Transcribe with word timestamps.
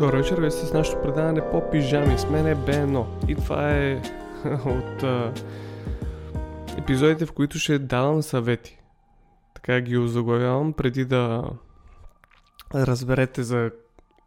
Добър 0.00 0.16
вечер, 0.16 0.40
вие 0.40 0.50
сте 0.50 0.66
с 0.66 0.72
нашото 0.72 1.02
предаване 1.02 1.50
по 1.50 1.70
пижами. 1.70 2.18
С 2.18 2.30
мен 2.30 2.46
е 2.46 2.54
Бено. 2.54 3.06
И 3.28 3.34
това 3.34 3.76
е 3.76 3.94
от 4.66 5.02
а, 5.02 5.32
епизодите, 6.78 7.26
в 7.26 7.32
които 7.32 7.58
ще 7.58 7.78
давам 7.78 8.22
съвети. 8.22 8.78
Така 9.54 9.80
ги 9.80 9.98
озаглавявам 9.98 10.72
преди 10.72 11.04
да 11.04 11.44
разберете 12.74 13.42
за 13.42 13.70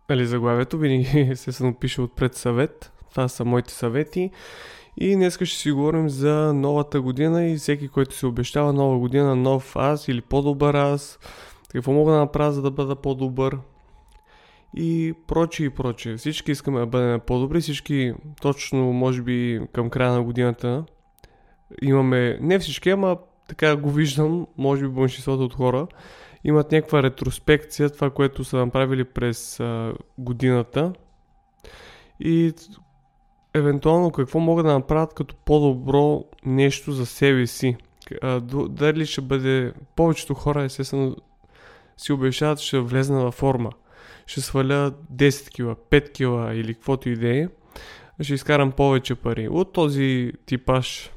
нали, 0.09 0.25
заглавието. 0.25 0.77
Винаги 0.77 1.31
се 1.35 1.75
пише 1.79 2.01
отпред 2.01 2.35
съвет. 2.35 2.91
Това 3.11 3.27
са 3.27 3.45
моите 3.45 3.73
съвети. 3.73 4.31
И 4.97 5.15
днес 5.15 5.35
ще 5.35 5.45
си 5.45 5.71
говорим 5.71 6.09
за 6.09 6.53
новата 6.53 7.01
година 7.01 7.45
и 7.45 7.57
всеки, 7.57 7.87
който 7.87 8.15
се 8.15 8.25
обещава 8.25 8.73
нова 8.73 8.99
година, 8.99 9.35
нов 9.35 9.75
аз 9.75 10.07
или 10.07 10.21
по-добър 10.21 10.73
аз. 10.73 11.19
Какво 11.71 11.91
мога 11.91 12.11
да 12.11 12.19
направя, 12.19 12.51
за 12.51 12.61
да 12.61 12.71
бъда 12.71 12.95
по-добър? 12.95 13.57
И 14.75 15.13
прочие 15.27 15.65
и 15.65 15.69
прочие. 15.69 16.17
Всички 16.17 16.51
искаме 16.51 16.79
да 16.79 16.85
бъдем 16.85 17.19
по-добри, 17.19 17.61
всички 17.61 18.13
точно, 18.41 18.93
може 18.93 19.21
би, 19.21 19.61
към 19.73 19.89
края 19.89 20.11
на 20.11 20.23
годината 20.23 20.85
имаме, 21.81 22.37
не 22.41 22.59
всички, 22.59 22.89
ама 22.89 23.17
така 23.47 23.75
го 23.75 23.91
виждам, 23.91 24.47
може 24.57 24.81
би 24.81 24.87
большинството 24.87 25.43
от 25.43 25.53
хора, 25.53 25.87
имат 26.43 26.71
някаква 26.71 27.03
ретроспекция, 27.03 27.89
това, 27.89 28.09
което 28.09 28.43
са 28.43 28.57
направили 28.57 29.03
през 29.03 29.59
а, 29.59 29.93
годината 30.17 30.93
и 32.19 32.53
евентуално 33.53 34.11
какво 34.11 34.39
могат 34.39 34.65
да 34.65 34.73
направят 34.73 35.13
като 35.13 35.35
по-добро 35.35 36.23
нещо 36.45 36.91
за 36.91 37.05
себе 37.05 37.47
си. 37.47 37.77
А, 38.21 38.39
дали 38.69 39.05
ще 39.05 39.21
бъде, 39.21 39.73
повечето 39.95 40.33
хора 40.33 40.63
естествено 40.63 41.15
си 41.97 42.13
обещават, 42.13 42.59
ще 42.59 42.79
влезна 42.79 43.21
във 43.21 43.33
форма 43.33 43.71
ще 44.25 44.41
сваля 44.41 44.91
10 45.13 45.49
кила, 45.49 45.75
5 45.75 46.11
кила 46.11 46.53
или 46.55 46.73
каквото 46.73 47.09
и 47.09 47.15
да 47.15 47.37
е, 47.37 47.47
ще 48.21 48.33
изкарам 48.33 48.71
повече 48.71 49.15
пари. 49.15 49.47
От 49.47 49.73
този 49.73 50.31
типаж. 50.45 51.11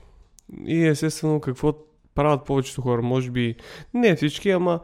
И 0.67 0.87
естествено 0.87 1.41
какво 1.41 1.75
правят 2.15 2.45
повечето 2.45 2.83
хора. 2.83 3.03
Може 3.03 3.31
би 3.31 3.55
не 3.95 4.17
всички, 4.17 4.51
ама 4.51 4.81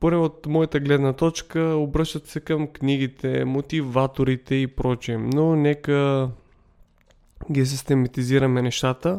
поне 0.00 0.16
от 0.16 0.46
моята 0.46 0.80
гледна 0.80 1.12
точка 1.12 1.60
обръщат 1.60 2.26
се 2.26 2.40
към 2.40 2.66
книгите, 2.66 3.44
мотиваторите 3.44 4.54
и 4.54 4.66
прочее. 4.66 5.18
Но 5.18 5.56
нека 5.56 6.28
ги 7.52 7.66
систематизираме 7.66 8.62
нещата 8.62 9.18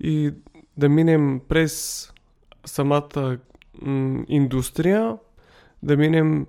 и 0.00 0.30
да 0.76 0.88
минем 0.88 1.40
през 1.48 2.12
самата 2.64 3.38
м- 3.82 4.24
индустрия, 4.28 5.16
да 5.82 5.96
минем 5.96 6.46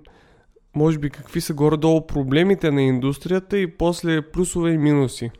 може 0.76 0.98
би 0.98 1.10
какви 1.10 1.40
са 1.40 1.54
горе-долу 1.54 2.06
проблемите 2.06 2.70
на 2.70 2.82
индустрията 2.82 3.58
и 3.58 3.76
после 3.76 4.22
плюсове 4.22 4.70
и 4.70 4.78
минуси. 4.78 5.30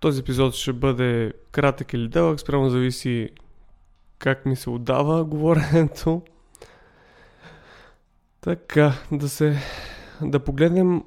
Този 0.00 0.20
епизод 0.20 0.54
ще 0.54 0.72
бъде 0.72 1.32
кратък 1.52 1.92
или 1.92 2.08
дълъг, 2.08 2.40
спрямо 2.40 2.70
зависи 2.70 3.30
как 4.18 4.46
ми 4.46 4.56
се 4.56 4.70
отдава 4.70 5.24
говоренето. 5.34 6.22
Така, 8.40 8.92
да 9.12 9.28
се... 9.28 9.56
да 10.22 10.40
погледнем 10.40 11.02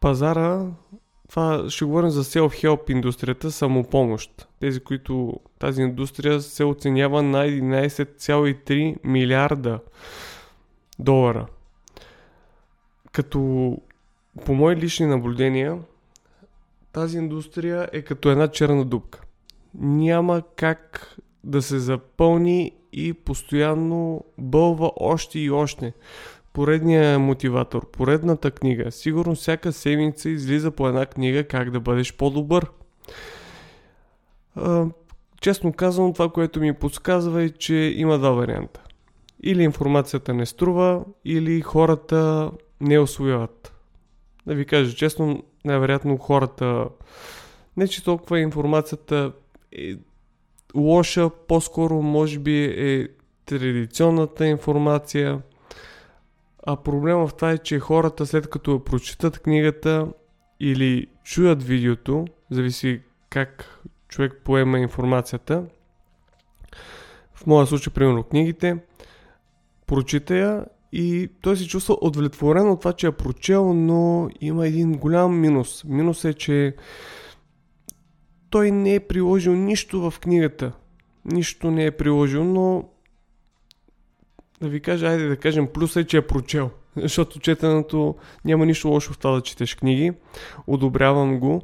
пазара. 0.00 0.66
Това 1.28 1.64
ще 1.68 1.84
говорим 1.84 2.10
за 2.10 2.24
self-help 2.24 2.90
индустрията, 2.90 3.50
самопомощ. 3.50 4.48
Тези, 4.60 4.80
които 4.80 5.40
тази 5.58 5.82
индустрия 5.82 6.40
се 6.40 6.64
оценява 6.64 7.22
на 7.22 7.44
11,3 7.44 8.96
милиарда 9.04 9.80
долара. 10.98 11.46
Като 13.12 13.76
по 14.44 14.54
мои 14.54 14.76
лични 14.76 15.06
наблюдения, 15.06 15.78
тази 16.92 17.18
индустрия 17.18 17.88
е 17.92 18.02
като 18.02 18.30
една 18.30 18.48
черна 18.48 18.84
дупка. 18.84 19.22
Няма 19.74 20.42
как 20.56 21.16
да 21.44 21.62
се 21.62 21.78
запълни 21.78 22.72
и 22.92 23.12
постоянно 23.12 24.24
бълва 24.38 24.92
още 24.96 25.38
и 25.38 25.50
още. 25.50 25.92
Поредния 26.52 27.18
мотиватор, 27.18 27.90
поредната 27.90 28.50
книга. 28.50 28.92
Сигурно 28.92 29.34
всяка 29.34 29.72
седмица 29.72 30.28
излиза 30.28 30.70
по 30.70 30.88
една 30.88 31.06
книга 31.06 31.44
как 31.44 31.70
да 31.70 31.80
бъдеш 31.80 32.16
по-добър. 32.16 32.66
честно 35.40 35.72
казвам, 35.72 36.12
това, 36.12 36.28
което 36.28 36.60
ми 36.60 36.74
подсказва 36.74 37.42
е, 37.42 37.50
че 37.50 37.74
има 37.74 38.18
два 38.18 38.30
варианта. 38.30 38.80
Или 39.42 39.62
информацията 39.62 40.34
не 40.34 40.46
струва, 40.46 41.04
или 41.24 41.60
хората 41.60 42.50
не 42.82 42.98
освояват. 42.98 43.74
Да 44.46 44.54
ви 44.54 44.66
кажа 44.66 44.96
честно, 44.96 45.44
най-вероятно 45.64 46.16
хората 46.16 46.88
не 47.76 47.88
че 47.88 48.04
толкова 48.04 48.40
информацията 48.40 49.32
е 49.72 49.94
лоша, 50.74 51.30
по-скоро 51.48 52.02
може 52.02 52.38
би 52.38 52.64
е 52.64 53.08
традиционната 53.46 54.46
информация. 54.46 55.42
А 56.66 56.76
проблема 56.76 57.26
в 57.26 57.34
това 57.34 57.50
е, 57.50 57.58
че 57.58 57.78
хората 57.78 58.26
след 58.26 58.50
като 58.50 58.84
прочитат 58.84 59.38
книгата 59.38 60.08
или 60.60 61.06
чуят 61.24 61.62
видеото, 61.62 62.24
зависи 62.50 63.02
как 63.30 63.80
човек 64.08 64.40
поема 64.44 64.78
информацията, 64.78 65.64
в 67.34 67.46
моя 67.46 67.66
случай, 67.66 67.92
примерно 67.92 68.22
книгите, 68.22 68.76
прочита 69.86 70.36
я 70.36 70.64
и 70.92 71.28
той 71.40 71.56
се 71.56 71.68
чувства 71.68 71.96
удовлетворен 72.00 72.70
от 72.70 72.80
това, 72.80 72.92
че 72.92 73.06
е 73.06 73.12
прочел, 73.12 73.74
но 73.74 74.30
има 74.40 74.66
един 74.66 74.92
голям 74.92 75.40
минус. 75.40 75.84
Минус 75.84 76.24
е, 76.24 76.34
че 76.34 76.76
той 78.50 78.70
не 78.70 78.94
е 78.94 79.00
приложил 79.00 79.54
нищо 79.54 80.10
в 80.10 80.20
книгата. 80.20 80.72
Нищо 81.24 81.70
не 81.70 81.84
е 81.86 81.90
приложил, 81.90 82.44
но 82.44 82.88
да 84.60 84.68
ви 84.68 84.80
кажа, 84.80 85.06
айде 85.06 85.28
да 85.28 85.36
кажем, 85.36 85.66
плюс 85.66 85.96
е, 85.96 86.04
че 86.04 86.16
е 86.16 86.26
прочел. 86.26 86.70
Защото 86.96 87.40
четенето 87.40 88.16
няма 88.44 88.66
нищо 88.66 88.88
лошо 88.88 89.12
в 89.12 89.18
това 89.18 89.34
да 89.34 89.40
четеш 89.40 89.74
книги. 89.74 90.12
Одобрявам 90.66 91.38
го. 91.38 91.62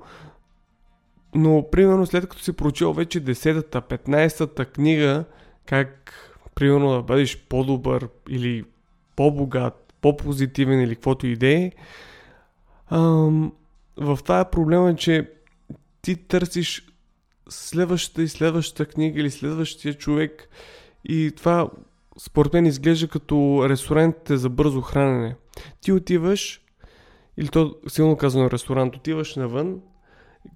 Но, 1.34 1.70
примерно, 1.70 2.06
след 2.06 2.28
като 2.28 2.42
си 2.42 2.52
прочел 2.52 2.92
вече 2.92 3.24
10-та, 3.24 3.80
15-та 3.80 4.64
книга, 4.64 5.24
как, 5.66 6.14
примерно, 6.54 6.90
да 6.90 7.02
бъдеш 7.02 7.38
по-добър 7.48 8.08
или 8.28 8.64
по-богат, 9.18 9.94
по-позитивен 10.00 10.80
или 10.80 10.94
каквото 10.94 11.26
идеи, 11.26 11.72
в 13.96 14.18
това 14.22 14.40
е 14.40 14.50
проблема, 14.50 14.96
че 14.96 15.30
ти 16.02 16.16
търсиш 16.16 16.86
следващата 17.48 18.22
и 18.22 18.28
следващата 18.28 18.92
книга 18.92 19.20
или 19.20 19.30
следващия 19.30 19.94
човек 19.94 20.48
и 21.04 21.32
това 21.36 21.68
според 22.18 22.52
мен 22.52 22.66
изглежда 22.66 23.08
като 23.08 23.66
ресторантите 23.68 24.36
за 24.36 24.48
бързо 24.48 24.80
хранене. 24.80 25.36
Ти 25.80 25.92
отиваш, 25.92 26.60
или 27.36 27.48
то 27.48 27.74
силно 27.88 28.16
казано 28.16 28.50
ресторант, 28.50 28.96
отиваш 28.96 29.36
навън, 29.36 29.80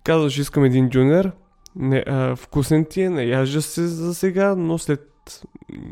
казваш 0.04 0.38
искам 0.38 0.64
един 0.64 0.88
дюнер, 0.88 1.32
не, 1.76 2.04
а, 2.06 2.36
вкусен 2.36 2.84
ти 2.84 3.02
е, 3.02 3.10
наяжда 3.10 3.62
се 3.62 3.86
за 3.86 4.14
сега, 4.14 4.54
но 4.54 4.78
след 4.78 5.08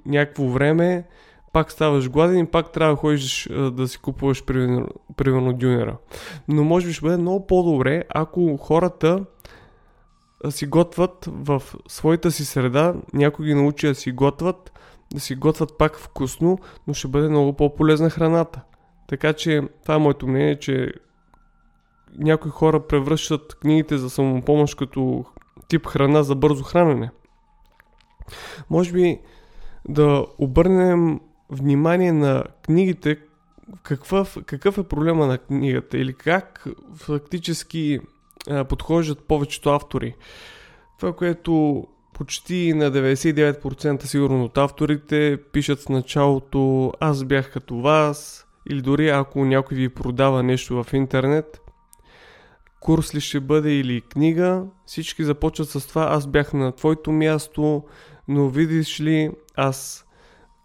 някакво 0.07 0.49
време 0.49 1.05
пак 1.53 1.73
ставаш 1.73 2.11
гладен 2.11 2.39
и 2.39 2.47
пак 2.47 2.73
трябва 2.73 2.95
да 2.95 3.01
ходиш 3.01 3.49
да 3.73 3.89
си 3.89 3.99
купуваш 3.99 4.45
примерно, 4.45 4.89
примерно 5.17 5.53
дюнера. 5.53 5.97
Но 6.49 6.65
може 6.65 6.87
би 6.87 6.93
ще 6.93 7.03
бъде 7.03 7.17
много 7.17 7.47
по-добре, 7.47 8.05
ако 8.09 8.57
хората 8.57 9.25
си 10.51 10.67
готват 10.67 11.29
в 11.33 11.63
своята 11.89 12.31
си 12.31 12.45
среда, 12.45 12.95
някой 13.13 13.47
ги 13.47 13.55
научи 13.55 13.87
да 13.87 13.95
си 13.95 14.13
готват, 14.13 14.73
да 15.15 15.21
си 15.21 15.35
готват 15.35 15.79
пак 15.79 15.99
вкусно, 15.99 16.59
но 16.87 16.95
ще 16.95 17.09
бъде 17.09 17.29
много 17.29 17.53
по-полезна 17.53 18.11
храната. 18.11 18.61
Така 19.09 19.33
че 19.33 19.63
това 19.83 19.95
е 19.95 19.99
моето 19.99 20.27
мнение, 20.27 20.59
че 20.59 20.93
някои 22.19 22.51
хора 22.51 22.87
превръщат 22.87 23.55
книгите 23.55 23.99
за 23.99 24.11
самопомощ 24.11 24.79
като 24.79 25.25
тип 25.69 25.87
храна 25.87 26.23
за 26.23 26.35
бързо 26.35 26.65
хранене. 26.65 27.11
Може 28.71 28.93
би 28.93 29.21
да 29.89 30.27
обърнем 30.39 31.21
внимание 31.51 32.13
на 32.13 32.45
книгите, 32.63 33.19
какъв, 33.83 34.37
какъв 34.47 34.79
е 34.79 34.83
проблема 34.83 35.27
на 35.27 35.39
книгата 35.39 35.99
или 35.99 36.15
как 36.15 36.67
фактически 36.95 38.01
а, 38.51 38.65
подхождат 38.65 39.25
повечето 39.25 39.71
автори. 39.71 40.15
Това, 40.99 41.13
което 41.13 41.87
почти 42.15 42.75
на 42.75 42.93
99% 42.93 44.05
сигурно 44.05 44.45
от 44.45 44.59
авторите 44.59 45.39
пишат 45.53 45.81
в 45.81 45.89
началото 45.89 46.93
аз 47.01 47.25
бях 47.25 47.53
като 47.53 47.77
вас 47.77 48.47
или 48.71 48.83
дори 48.83 49.09
ако 49.09 49.45
някой 49.45 49.77
ви 49.77 49.89
продава 49.89 50.43
нещо 50.43 50.85
в 50.85 50.93
интернет, 50.93 51.61
курс 52.81 53.15
ли 53.15 53.21
ще 53.21 53.41
бъде 53.41 53.75
или 53.75 54.01
книга, 54.01 54.65
всички 54.87 55.25
започват 55.25 55.69
с 55.69 55.87
това 55.87 56.09
аз 56.11 56.27
бях 56.27 56.53
на 56.53 56.73
твоето 56.73 57.13
място, 57.13 57.85
но 58.29 58.49
видиш 58.49 59.01
ли 59.01 59.31
аз 59.57 60.07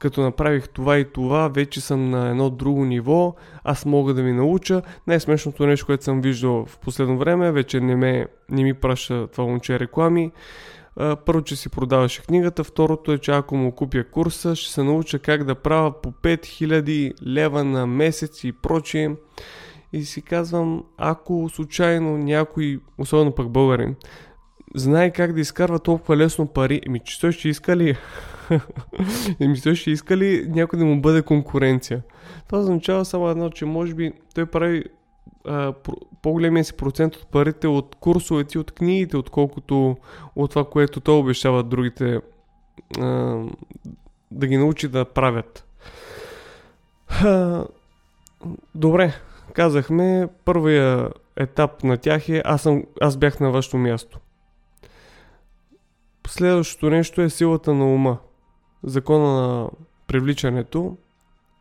като 0.05 0.21
направих 0.21 0.69
това 0.69 0.97
и 0.97 1.05
това, 1.05 1.47
вече 1.47 1.81
съм 1.81 2.09
на 2.09 2.29
едно 2.29 2.49
друго 2.49 2.85
ниво, 2.85 3.35
аз 3.63 3.85
мога 3.85 4.13
да 4.13 4.23
ви 4.23 4.31
науча. 4.31 4.81
Най-смешното 5.07 5.67
нещо, 5.67 5.85
което 5.85 6.03
съм 6.03 6.21
виждал 6.21 6.65
в 6.65 6.77
последно 6.77 7.17
време, 7.17 7.51
вече 7.51 7.79
не, 7.79 7.95
ме, 7.95 8.27
не 8.49 8.63
ми 8.63 8.73
праща 8.73 9.27
това 9.27 9.43
момче 9.43 9.79
реклами. 9.79 10.31
Първо, 11.25 11.41
че 11.41 11.55
си 11.55 11.69
продаваше 11.69 12.21
книгата, 12.21 12.63
второто 12.63 13.11
е, 13.11 13.17
че 13.17 13.31
ако 13.31 13.57
му 13.57 13.71
купя 13.71 14.03
курса, 14.03 14.55
ще 14.55 14.73
се 14.73 14.83
науча 14.83 15.19
как 15.19 15.43
да 15.43 15.55
правя 15.55 16.01
по 16.01 16.11
5000 16.11 17.13
лева 17.27 17.63
на 17.63 17.87
месец 17.87 18.43
и 18.43 18.51
прочие. 18.51 19.15
И 19.93 20.05
си 20.05 20.21
казвам, 20.21 20.83
ако 20.97 21.49
случайно 21.53 22.17
някой, 22.17 22.79
особено 22.97 23.31
пък 23.31 23.49
българин, 23.49 23.95
знае 24.75 25.11
как 25.11 25.33
да 25.33 25.39
изкарва 25.39 25.79
толкова 25.79 26.17
лесно 26.17 26.47
пари, 26.47 26.81
еми 26.85 26.99
че 26.99 27.21
той 27.21 27.31
ще 27.31 27.49
иска 27.49 27.77
ли? 27.77 27.97
еми 29.39 29.61
той 29.61 29.75
ще 29.75 29.91
иска 29.91 30.17
ли 30.17 30.47
някой 30.49 30.79
да 30.79 30.85
му 30.85 31.01
бъде 31.01 31.21
конкуренция? 31.21 32.01
Това 32.47 32.59
означава 32.59 33.05
само 33.05 33.29
едно, 33.29 33.49
че 33.49 33.65
може 33.65 33.93
би 33.93 34.13
той 34.35 34.45
прави 34.45 34.83
а, 35.47 35.73
по-големия 36.21 36.65
си 36.65 36.73
процент 36.73 37.15
от 37.15 37.27
парите 37.27 37.67
от 37.67 37.95
курсовете 37.99 38.59
от 38.59 38.71
книгите, 38.71 39.17
отколкото 39.17 39.97
от 40.35 40.49
това, 40.49 40.65
което 40.65 40.99
той 40.99 41.15
обещава 41.15 41.63
другите 41.63 42.19
а, 42.99 43.37
да 44.31 44.47
ги 44.47 44.57
научи 44.57 44.87
да 44.87 45.05
правят. 45.05 45.65
А, 47.07 47.65
добре, 48.75 49.13
казахме, 49.53 50.27
първия 50.45 51.09
етап 51.35 51.83
на 51.83 51.97
тях 51.97 52.29
е 52.29 52.41
аз, 52.45 52.61
съм, 52.61 52.83
аз 53.01 53.17
бях 53.17 53.39
на 53.39 53.51
вашето 53.51 53.77
място. 53.77 54.19
Следващото 56.27 56.89
нещо 56.89 57.21
е 57.21 57.29
силата 57.29 57.73
на 57.73 57.93
ума. 57.93 58.17
Закона 58.83 59.41
на 59.41 59.69
привличането. 60.07 60.97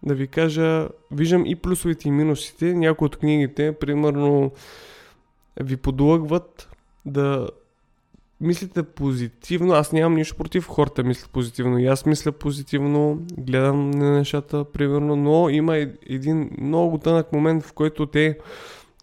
Да 0.02 0.14
ви 0.14 0.28
кажа, 0.28 0.88
виждам 1.10 1.46
и 1.46 1.56
плюсовете 1.56 2.08
и 2.08 2.10
минусите. 2.10 2.74
Някои 2.74 3.06
от 3.06 3.16
книгите, 3.16 3.72
примерно, 3.72 4.52
ви 5.60 5.76
подлъгват 5.76 6.68
да 7.06 7.48
мислите 8.40 8.82
позитивно. 8.82 9.72
Аз 9.72 9.92
нямам 9.92 10.14
нищо 10.14 10.36
против 10.36 10.66
хората 10.66 11.02
мислят 11.02 11.30
позитивно. 11.30 11.78
И 11.78 11.86
аз 11.86 12.06
мисля 12.06 12.32
позитивно, 12.32 13.18
гледам 13.38 13.90
на 13.90 14.10
нещата, 14.10 14.64
примерно, 14.64 15.16
но 15.16 15.48
има 15.48 15.76
един 16.06 16.50
много 16.58 16.98
тънък 16.98 17.32
момент, 17.32 17.64
в 17.64 17.72
който 17.72 18.06
те 18.06 18.38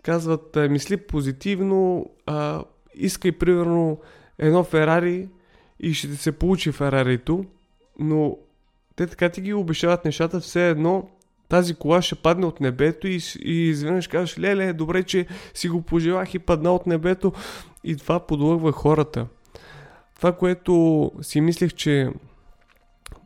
казват, 0.04 0.58
мисли 0.70 0.98
позитивно, 0.98 2.10
а, 2.26 2.64
искай, 2.96 3.32
примерно, 3.32 4.00
едно 4.38 4.64
Ферари 4.64 5.28
и 5.82 5.94
ще 5.94 6.08
ти 6.08 6.16
се 6.16 6.32
получи 6.32 6.72
Ферарито, 6.72 7.46
но 8.00 8.38
те 8.96 9.08
така 9.08 9.30
ти 9.30 9.42
ги 9.42 9.54
обещават 9.54 10.06
нещата, 10.06 10.40
все 10.40 10.70
едно 10.70 11.10
тази 11.50 11.76
кола 11.76 12.02
ще 12.02 12.16
падне 12.16 12.46
от 12.46 12.60
небето 12.60 13.08
и, 13.08 13.20
и 13.40 13.70
изведнъж 13.70 14.08
кажеш, 14.08 14.40
леле, 14.40 14.74
добре, 14.74 15.04
че 15.04 15.28
си 15.54 15.70
го 15.70 15.82
пожелах 15.82 16.34
и 16.34 16.40
падна 16.40 16.72
от 16.72 16.88
небето 16.88 17.34
и 17.84 17.98
това 17.98 18.20
подлъгва 18.20 18.72
хората. 18.72 19.28
Това, 20.16 20.32
което 20.32 21.12
си 21.22 21.42
мислех, 21.42 21.74
че 21.74 22.10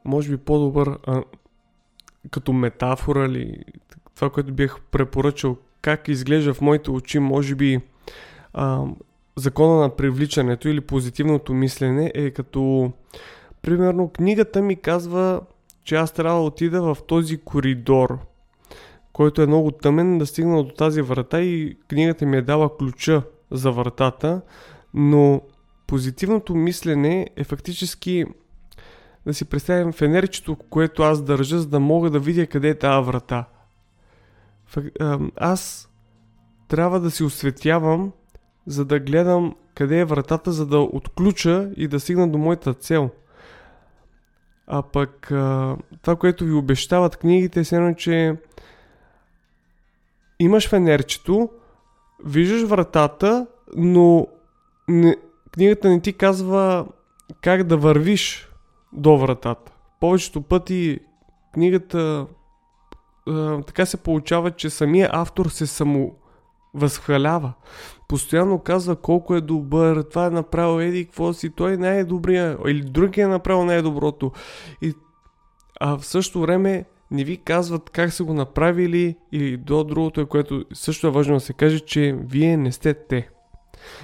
може 0.05 0.29
би 0.29 0.37
по-добър 0.37 0.97
а, 1.07 1.23
като 2.31 2.53
метафора 2.53 3.25
или 3.25 3.63
това, 4.15 4.29
което 4.29 4.53
бих 4.53 4.75
препоръчал, 4.91 5.57
как 5.81 6.07
изглежда 6.07 6.53
в 6.53 6.61
моите 6.61 6.91
очи, 6.91 7.19
може 7.19 7.55
би 7.55 7.79
а, 8.53 8.83
закона 9.37 9.79
на 9.79 9.95
привличането 9.95 10.67
или 10.67 10.81
позитивното 10.81 11.53
мислене 11.53 12.11
е 12.15 12.31
като 12.31 12.91
примерно 13.61 14.09
книгата 14.09 14.61
ми 14.61 14.75
казва, 14.75 15.41
че 15.83 15.95
аз 15.95 16.11
трябва 16.11 16.39
да 16.39 16.45
отида 16.45 16.81
в 16.81 16.97
този 17.07 17.37
коридор, 17.37 18.19
който 19.13 19.41
е 19.41 19.47
много 19.47 19.71
тъмен, 19.71 20.17
да 20.17 20.25
стигна 20.25 20.63
до 20.63 20.73
тази 20.73 21.01
врата 21.01 21.41
и 21.41 21.77
книгата 21.87 22.25
ми 22.25 22.37
е 22.37 22.41
дала 22.41 22.77
ключа 22.77 23.21
за 23.51 23.71
вратата, 23.71 24.41
но 24.93 25.41
позитивното 25.87 26.55
мислене 26.55 27.27
е 27.35 27.43
фактически 27.43 28.25
да 29.25 29.33
си 29.33 29.45
представим 29.45 29.93
фенерчето, 29.93 30.55
което 30.55 31.03
аз 31.03 31.21
държа, 31.21 31.59
за 31.59 31.67
да 31.67 31.79
мога 31.79 32.09
да 32.09 32.19
видя 32.19 32.47
къде 32.47 32.69
е 32.69 32.77
тази 32.77 33.05
врата. 33.07 33.45
Аз 35.35 35.89
трябва 36.67 36.99
да 36.99 37.11
си 37.11 37.23
осветявам 37.23 38.11
за 38.67 38.85
да 38.85 38.99
гледам 38.99 39.55
къде 39.75 39.99
е 39.99 40.05
вратата, 40.05 40.51
за 40.51 40.65
да 40.65 40.79
отключа 40.79 41.69
и 41.77 41.87
да 41.87 41.99
стигна 41.99 42.27
до 42.27 42.37
моята 42.37 42.73
цел. 42.73 43.09
А 44.67 44.81
пък 44.81 45.25
това, 46.01 46.15
което 46.19 46.45
ви 46.45 46.53
обещават 46.53 47.17
книгите, 47.17 47.59
е 47.59 47.75
едно, 47.75 47.93
че 47.93 48.37
имаш 50.39 50.69
фенерчето, 50.69 51.49
виждаш 52.25 52.61
вратата, 52.61 53.47
но 53.75 54.27
не, 54.87 55.15
книгата 55.51 55.89
не 55.89 56.01
ти 56.01 56.13
казва 56.13 56.85
как 57.41 57.63
да 57.63 57.77
вървиш 57.77 58.49
до 58.93 59.17
вратата. 59.17 59.71
Повечето 59.99 60.41
пъти 60.41 60.99
книгата 61.53 62.27
а, 63.27 63.61
така 63.61 63.85
се 63.85 63.97
получава, 63.97 64.51
че 64.51 64.69
самия 64.69 65.09
автор 65.13 65.45
се 65.45 65.67
само 65.67 66.15
възхвалява 66.75 67.53
постоянно 68.07 68.59
казва 68.59 68.95
колко 68.95 69.35
е 69.35 69.41
добър, 69.41 70.03
това 70.03 70.25
е 70.25 70.29
направил 70.29 70.81
еди, 70.81 71.05
какво 71.05 71.33
си, 71.33 71.49
той 71.49 71.73
е 71.73 71.77
най-добрия, 71.77 72.57
или 72.67 72.81
другия 72.81 73.25
е 73.25 73.27
направил 73.27 73.65
най-доброто. 73.65 74.31
И, 74.81 74.93
а 75.79 75.97
в 75.97 76.05
същото 76.05 76.41
време 76.41 76.85
не 77.11 77.23
ви 77.23 77.37
казват 77.37 77.89
как 77.89 78.13
са 78.13 78.23
го 78.23 78.33
направили 78.33 79.15
или 79.31 79.57
до 79.57 79.83
другото, 79.83 80.21
е, 80.21 80.25
което 80.25 80.65
също 80.73 81.07
е 81.07 81.11
важно 81.11 81.33
да 81.33 81.39
се 81.39 81.53
каже, 81.53 81.79
че 81.79 82.17
вие 82.19 82.57
не 82.57 82.71
сте 82.71 82.93
те. 82.93 83.29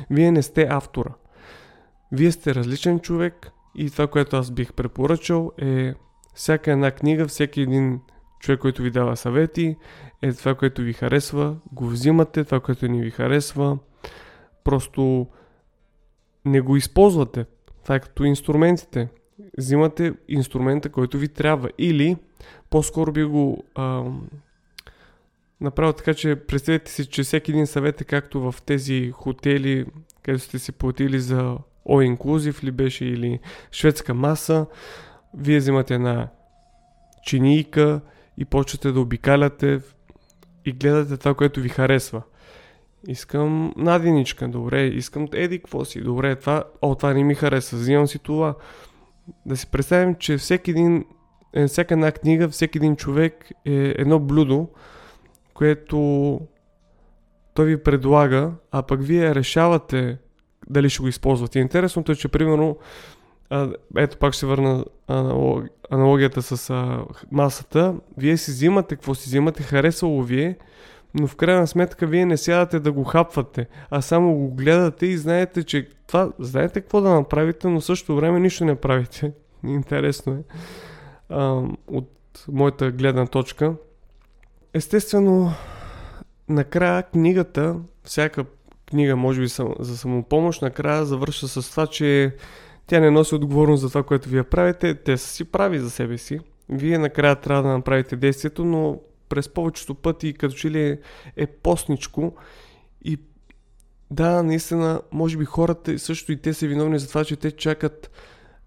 Вие 0.09 0.31
не 0.31 0.41
сте 0.41 0.67
автора. 0.69 1.13
Вие 2.11 2.31
сте 2.31 2.55
различен 2.55 2.99
човек 2.99 3.51
и 3.75 3.89
това, 3.89 4.07
което 4.07 4.37
аз 4.37 4.51
бих 4.51 4.73
препоръчал 4.73 5.51
е 5.57 5.93
всяка 6.33 6.71
една 6.71 6.91
книга, 6.91 7.27
всеки 7.27 7.61
един 7.61 7.99
човек, 8.41 8.59
който 8.59 8.81
ви 8.81 8.91
дава 8.91 9.17
съвети, 9.17 9.75
е 10.21 10.33
това, 10.33 10.55
което 10.55 10.81
ви 10.81 10.93
харесва, 10.93 11.55
го 11.71 11.87
взимате, 11.87 12.43
това, 12.43 12.59
което 12.59 12.87
не 12.87 13.01
ви 13.01 13.11
харесва, 13.11 13.77
Просто 14.63 15.27
не 16.45 16.61
го 16.61 16.77
използвате. 16.77 17.45
Това 17.83 17.95
е 17.95 17.99
като 17.99 18.23
инструментите. 18.23 19.09
Взимате 19.57 20.13
инструмента, 20.27 20.89
който 20.89 21.17
ви 21.17 21.27
трябва. 21.27 21.69
Или 21.77 22.17
по-скоро 22.69 23.11
би 23.11 23.23
го 23.23 23.63
а, 23.75 24.03
направил 25.61 25.93
така, 25.93 26.13
че 26.13 26.35
представете 26.35 26.91
си, 26.91 27.05
че 27.05 27.23
всеки 27.23 27.51
един 27.51 27.67
съвет 27.67 28.01
е 28.01 28.03
както 28.03 28.51
в 28.51 28.61
тези 28.65 29.11
хотели, 29.11 29.85
където 30.23 30.43
сте 30.43 30.59
си 30.59 30.71
платили 30.71 31.19
за 31.19 31.57
All 31.87 32.17
Inclusive 32.17 32.63
ли 32.63 32.71
беше 32.71 33.05
или 33.05 33.39
шведска 33.71 34.13
маса. 34.13 34.65
Вие 35.33 35.57
взимате 35.57 35.93
една 35.93 36.29
чинийка 37.23 38.01
и 38.41 38.45
почвате 38.45 38.91
да 38.91 38.99
обикаляте 38.99 39.79
и 40.65 40.71
гледате 40.71 41.17
това, 41.17 41.33
което 41.33 41.59
ви 41.59 41.69
харесва. 41.69 42.21
Искам 43.07 43.73
надиничка, 43.77 44.47
добре, 44.47 44.85
искам 44.85 45.27
еди, 45.33 45.59
какво 45.59 45.85
си, 45.85 46.01
добре, 46.01 46.35
това, 46.35 46.63
о, 46.81 46.95
това 46.95 47.13
не 47.13 47.23
ми 47.23 47.35
хареса, 47.35 47.75
взимам 47.75 48.07
си 48.07 48.19
това. 48.19 48.55
Да 49.45 49.57
си 49.57 49.67
представим, 49.71 50.15
че 50.15 50.37
всеки 50.37 50.71
един, 50.71 51.05
е, 51.53 51.67
всяка 51.67 51.93
една 51.93 52.11
книга, 52.11 52.49
всеки 52.49 52.77
един 52.77 52.95
човек 52.95 53.51
е 53.65 53.93
едно 53.97 54.19
блюдо, 54.19 54.67
което 55.53 56.39
той 57.53 57.65
ви 57.65 57.83
предлага, 57.83 58.51
а 58.71 58.83
пък 58.83 59.03
вие 59.03 59.35
решавате 59.35 60.17
дали 60.69 60.89
ще 60.89 61.01
го 61.01 61.07
използвате. 61.07 61.59
Интересното 61.59 62.11
е, 62.11 62.15
че 62.15 62.27
примерно, 62.27 62.77
а, 63.51 63.69
ето 63.97 64.17
пак 64.17 64.33
ще 64.33 64.45
върна 64.45 64.85
аналог, 65.07 65.65
аналогията 65.89 66.41
с 66.41 66.69
а, 66.69 67.05
масата, 67.31 67.95
вие 68.17 68.37
си 68.37 68.51
взимате 68.51 68.95
какво 68.95 69.15
си 69.15 69.29
взимате, 69.29 69.63
харесало 69.63 70.23
ви 70.23 70.41
е, 70.41 70.57
но 71.13 71.27
в 71.27 71.35
крайна 71.35 71.67
сметка 71.67 72.07
вие 72.07 72.25
не 72.25 72.37
сядате 72.37 72.79
да 72.79 72.91
го 72.91 73.03
хапвате, 73.03 73.67
а 73.89 74.01
само 74.01 74.35
го 74.35 74.51
гледате 74.51 75.05
и 75.05 75.17
знаете, 75.17 75.63
че 75.63 75.89
това, 76.07 76.31
знаете 76.39 76.81
какво 76.81 77.01
да 77.01 77.09
направите, 77.09 77.67
но 77.67 77.81
също 77.81 78.15
време 78.15 78.39
нищо 78.39 78.65
не 78.65 78.75
правите. 78.75 79.31
Интересно 79.65 80.33
е. 80.33 80.43
А, 81.29 81.63
от 81.87 82.45
моята 82.51 82.91
гледна 82.91 83.25
точка. 83.25 83.73
Естествено, 84.73 85.53
накрая 86.49 87.03
книгата, 87.03 87.75
всяка 88.03 88.45
книга, 88.85 89.15
може 89.15 89.41
би 89.41 89.47
за 89.79 89.97
самопомощ, 89.97 90.61
накрая 90.61 91.05
завършва 91.05 91.47
с 91.47 91.71
това, 91.71 91.87
че 91.87 92.35
тя 92.91 92.99
не 92.99 93.11
носи 93.11 93.35
отговорност 93.35 93.81
за 93.81 93.89
това, 93.89 94.03
което 94.03 94.29
вие 94.29 94.43
правите. 94.43 94.95
Те 94.95 95.17
са 95.17 95.27
си 95.27 95.45
прави 95.45 95.79
за 95.79 95.89
себе 95.89 96.17
си. 96.17 96.39
Вие 96.69 96.97
накрая 96.97 97.35
трябва 97.35 97.63
да 97.63 97.69
направите 97.69 98.15
действието, 98.15 98.65
но 98.65 98.99
през 99.29 99.49
повечето 99.49 99.95
пъти 99.95 100.33
като 100.33 100.55
че 100.55 100.71
ли 100.71 100.81
е, 100.81 100.99
е 101.35 101.47
постничко 101.47 102.33
и 103.03 103.17
да, 104.11 104.43
наистина, 104.43 105.01
може 105.11 105.37
би 105.37 105.45
хората 105.45 105.99
също 105.99 106.31
и 106.31 106.37
те 106.37 106.53
са 106.53 106.67
виновни 106.67 106.99
за 106.99 107.07
това, 107.07 107.25
че 107.25 107.35
те 107.35 107.51
чакат 107.51 108.11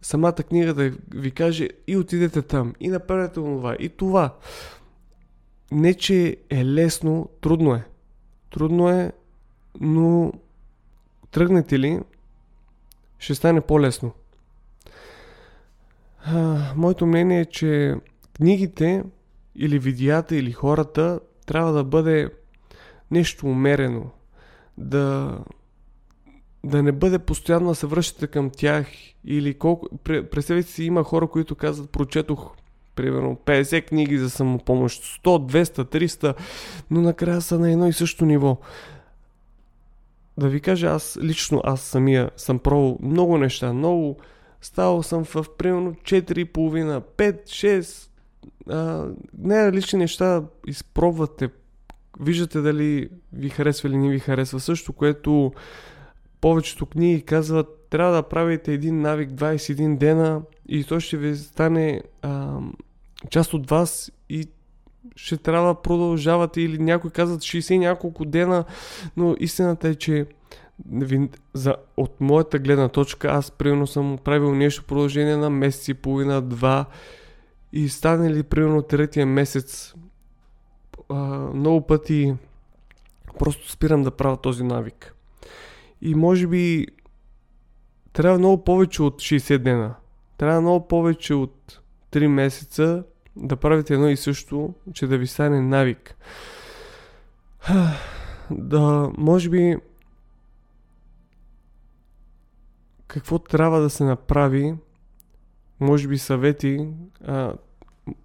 самата 0.03 0.33
книга 0.35 0.75
да 0.75 0.93
ви 1.15 1.31
каже 1.31 1.69
и 1.87 1.97
отидете 1.97 2.43
там, 2.43 2.75
и 2.81 2.89
направете 2.89 3.35
това, 3.35 3.77
и 3.79 3.89
това. 3.89 4.37
Не, 5.73 5.95
че 5.95 6.37
е 6.51 6.65
лесно, 6.65 7.29
трудно 7.41 7.75
е. 7.75 7.85
Трудно 8.51 8.89
е, 8.89 9.13
но 9.81 10.33
тръгнете 11.31 11.79
ли, 11.79 12.01
ще 13.19 13.35
стане 13.35 13.61
по-лесно. 13.61 14.13
А, 16.25 16.59
моето 16.77 17.07
мнение 17.07 17.41
е, 17.41 17.45
че 17.45 17.95
книгите 18.37 19.05
или 19.57 19.79
видеята 19.79 20.37
или 20.37 20.53
хората 20.53 21.21
трябва 21.47 21.73
да 21.73 21.85
бъде 21.85 22.31
нещо 23.11 23.47
умерено. 23.47 24.11
Да, 24.79 25.39
да 26.65 26.83
не 26.83 26.93
бъде 26.93 27.19
постоянно 27.19 27.69
да 27.69 27.75
се 27.75 27.87
връщате 27.87 28.27
към 28.27 28.51
тях 28.51 28.87
или 29.25 29.55
колко... 29.55 29.99
Представете 30.05 30.71
си, 30.71 30.85
има 30.85 31.05
хора, 31.05 31.27
които 31.27 31.55
казват, 31.55 31.91
прочетох 31.91 32.51
примерно 32.95 33.37
50 33.45 33.87
книги 33.87 34.19
за 34.19 34.31
самопомощ, 34.31 35.03
100, 35.25 35.65
200, 35.65 36.07
300, 36.07 36.35
но 36.91 37.01
накрая 37.01 37.41
са 37.41 37.59
на 37.59 37.73
едно 37.73 37.87
и 37.87 37.93
също 37.93 38.25
ниво. 38.25 38.59
Да 40.39 40.49
ви 40.49 40.61
кажа, 40.61 40.87
аз 40.87 41.19
лично, 41.23 41.61
аз 41.65 41.81
самия 41.81 42.31
съм 42.37 42.59
пробвал 42.59 42.99
много 43.03 43.39
неща, 43.39 43.73
много. 43.73 44.19
Ставал 44.61 45.03
съм 45.03 45.25
в 45.25 45.47
примерно 45.59 45.95
4,5, 45.95 47.01
5, 47.17 47.45
6, 47.45 48.09
а, 48.71 49.09
най-различни 49.39 49.99
неща 49.99 50.43
изпробвате, 50.67 51.49
виждате 52.21 52.61
дали 52.61 53.09
ви 53.33 53.49
харесва 53.49 53.89
или 53.89 53.97
не 53.97 54.11
ви 54.11 54.19
харесва. 54.19 54.61
Също, 54.61 54.93
което 54.93 55.53
повечето 56.41 56.87
книги 56.87 57.23
казват, 57.23 57.87
трябва 57.91 58.13
да 58.13 58.23
правите 58.23 58.73
един 58.73 59.01
навик 59.01 59.31
21 59.31 59.99
дена 59.99 60.43
и 60.69 60.85
то 60.85 61.01
ще 61.01 61.17
ви 61.17 61.37
стане 61.37 62.03
а, 62.23 62.59
част 63.31 63.55
от 63.55 63.71
вас 63.71 64.13
и 64.29 64.49
ще 65.17 65.37
трябва 65.37 65.69
да 65.69 65.83
продължавате 65.83 66.61
или 66.61 66.79
някой 66.79 67.11
казват 67.11 67.41
60 67.41 67.79
няколко 67.79 68.25
дена, 68.25 68.65
но 69.17 69.37
истината 69.39 69.89
е, 69.89 69.95
че 69.95 70.27
за, 71.55 71.77
от 71.97 72.21
моята 72.21 72.59
гледна 72.59 72.89
точка 72.89 73.29
аз 73.29 73.51
примерно 73.51 73.87
съм 73.87 74.19
правил 74.25 74.55
нещо 74.55 74.85
продължение 74.85 75.37
на 75.37 75.51
месец 75.51 75.89
и 75.89 75.95
половина, 75.95 76.43
два 76.43 76.87
и 77.73 77.89
стане 77.89 78.35
ли 78.35 78.43
примерно 78.43 78.83
третия 78.83 79.27
месец 79.27 79.95
а, 81.09 81.15
много 81.55 81.87
пъти 81.87 82.35
просто 83.39 83.71
спирам 83.71 84.03
да 84.03 84.11
правя 84.11 84.37
този 84.37 84.65
навик. 84.65 85.15
И 86.03 86.15
може 86.15 86.47
би 86.47 86.87
трябва 88.13 88.39
много 88.39 88.65
повече 88.65 89.03
от 89.03 89.15
60 89.15 89.59
дена. 89.59 89.95
Трябва 90.39 90.61
много 90.61 90.89
повече 90.89 91.35
от 91.35 91.81
3 92.13 92.27
месеца 92.27 93.05
да 93.37 93.57
правите 93.57 93.95
едно 93.95 94.09
и 94.09 94.17
също, 94.17 94.75
че 94.93 95.07
да 95.07 95.19
ви 95.19 95.27
стане 95.27 95.61
навик. 95.61 96.17
Да, 98.51 99.11
може 99.19 99.51
би 99.51 99.77
какво 103.07 103.39
трябва 103.39 103.81
да 103.81 103.91
се 103.91 104.05
направи, 104.05 104.75
може 105.81 106.09
би 106.09 106.19
съвети, 106.19 106.89
а, 107.25 107.55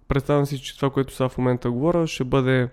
представям 0.08 0.46
си, 0.46 0.62
че 0.62 0.76
това, 0.76 0.90
което 0.90 1.14
са 1.14 1.28
в 1.28 1.38
момента 1.38 1.70
говоря, 1.70 2.06
ще 2.06 2.24
бъде 2.24 2.68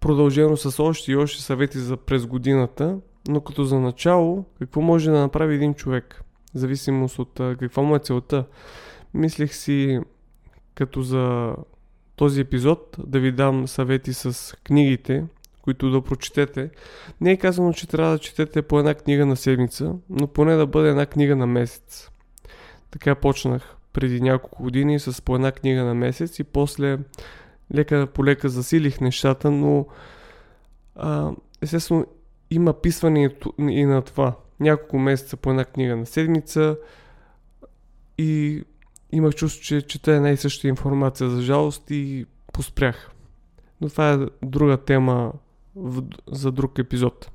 продължено 0.00 0.56
с 0.56 0.82
още 0.82 1.12
и 1.12 1.16
още 1.16 1.42
съвети 1.42 1.78
за 1.78 1.96
през 1.96 2.26
годината, 2.26 2.98
но 3.28 3.40
като 3.40 3.64
за 3.64 3.80
начало, 3.80 4.44
какво 4.58 4.80
може 4.80 5.10
да 5.10 5.18
направи 5.18 5.54
един 5.54 5.74
човек? 5.74 6.22
В 6.54 6.58
зависимост 6.58 7.18
от 7.18 7.32
какво 7.34 7.82
му 7.82 7.96
е 7.96 7.98
целта. 7.98 8.44
Мислех 9.14 9.54
си, 9.54 10.00
като 10.76 11.02
за 11.02 11.54
този 12.16 12.40
епизод, 12.40 12.96
да 13.06 13.20
ви 13.20 13.32
дам 13.32 13.68
съвети 13.68 14.14
с 14.14 14.56
книгите, 14.64 15.24
които 15.62 15.90
да 15.90 16.02
прочетете. 16.02 16.70
Не 17.20 17.32
е 17.32 17.36
казано, 17.36 17.72
че 17.72 17.88
трябва 17.88 18.12
да 18.12 18.18
четете 18.18 18.62
по 18.62 18.78
една 18.78 18.94
книга 18.94 19.26
на 19.26 19.36
седмица, 19.36 19.94
но 20.10 20.26
поне 20.26 20.54
да 20.54 20.66
бъде 20.66 20.88
една 20.88 21.06
книга 21.06 21.36
на 21.36 21.46
месец. 21.46 22.10
Така 22.90 23.14
почнах 23.14 23.76
преди 23.92 24.20
няколко 24.20 24.62
години 24.62 24.98
с 24.98 25.22
по 25.22 25.34
една 25.34 25.52
книга 25.52 25.84
на 25.84 25.94
месец 25.94 26.38
и 26.38 26.44
после 26.44 26.98
лека 27.74 28.06
по 28.14 28.24
лека 28.24 28.48
засилих 28.48 29.00
нещата, 29.00 29.50
но 29.50 29.86
а, 30.96 31.32
естествено 31.62 32.06
има 32.50 32.72
писване 32.72 33.36
и 33.58 33.84
на 33.84 34.02
това. 34.02 34.36
Няколко 34.60 34.98
месеца 34.98 35.36
по 35.36 35.50
една 35.50 35.64
книга 35.64 35.96
на 35.96 36.06
седмица 36.06 36.76
и 38.18 38.62
имах 39.16 39.34
чувство, 39.34 39.62
че 39.62 39.82
чета 39.82 40.12
една 40.12 40.30
и 40.30 40.36
съща 40.36 40.68
информация 40.68 41.30
за 41.30 41.42
жалост 41.42 41.90
и 41.90 42.26
поспрях. 42.52 43.10
Но 43.80 43.88
това 43.88 44.12
е 44.12 44.46
друга 44.46 44.76
тема 44.76 45.32
в, 45.76 46.02
за 46.26 46.52
друг 46.52 46.78
епизод. 46.78 47.30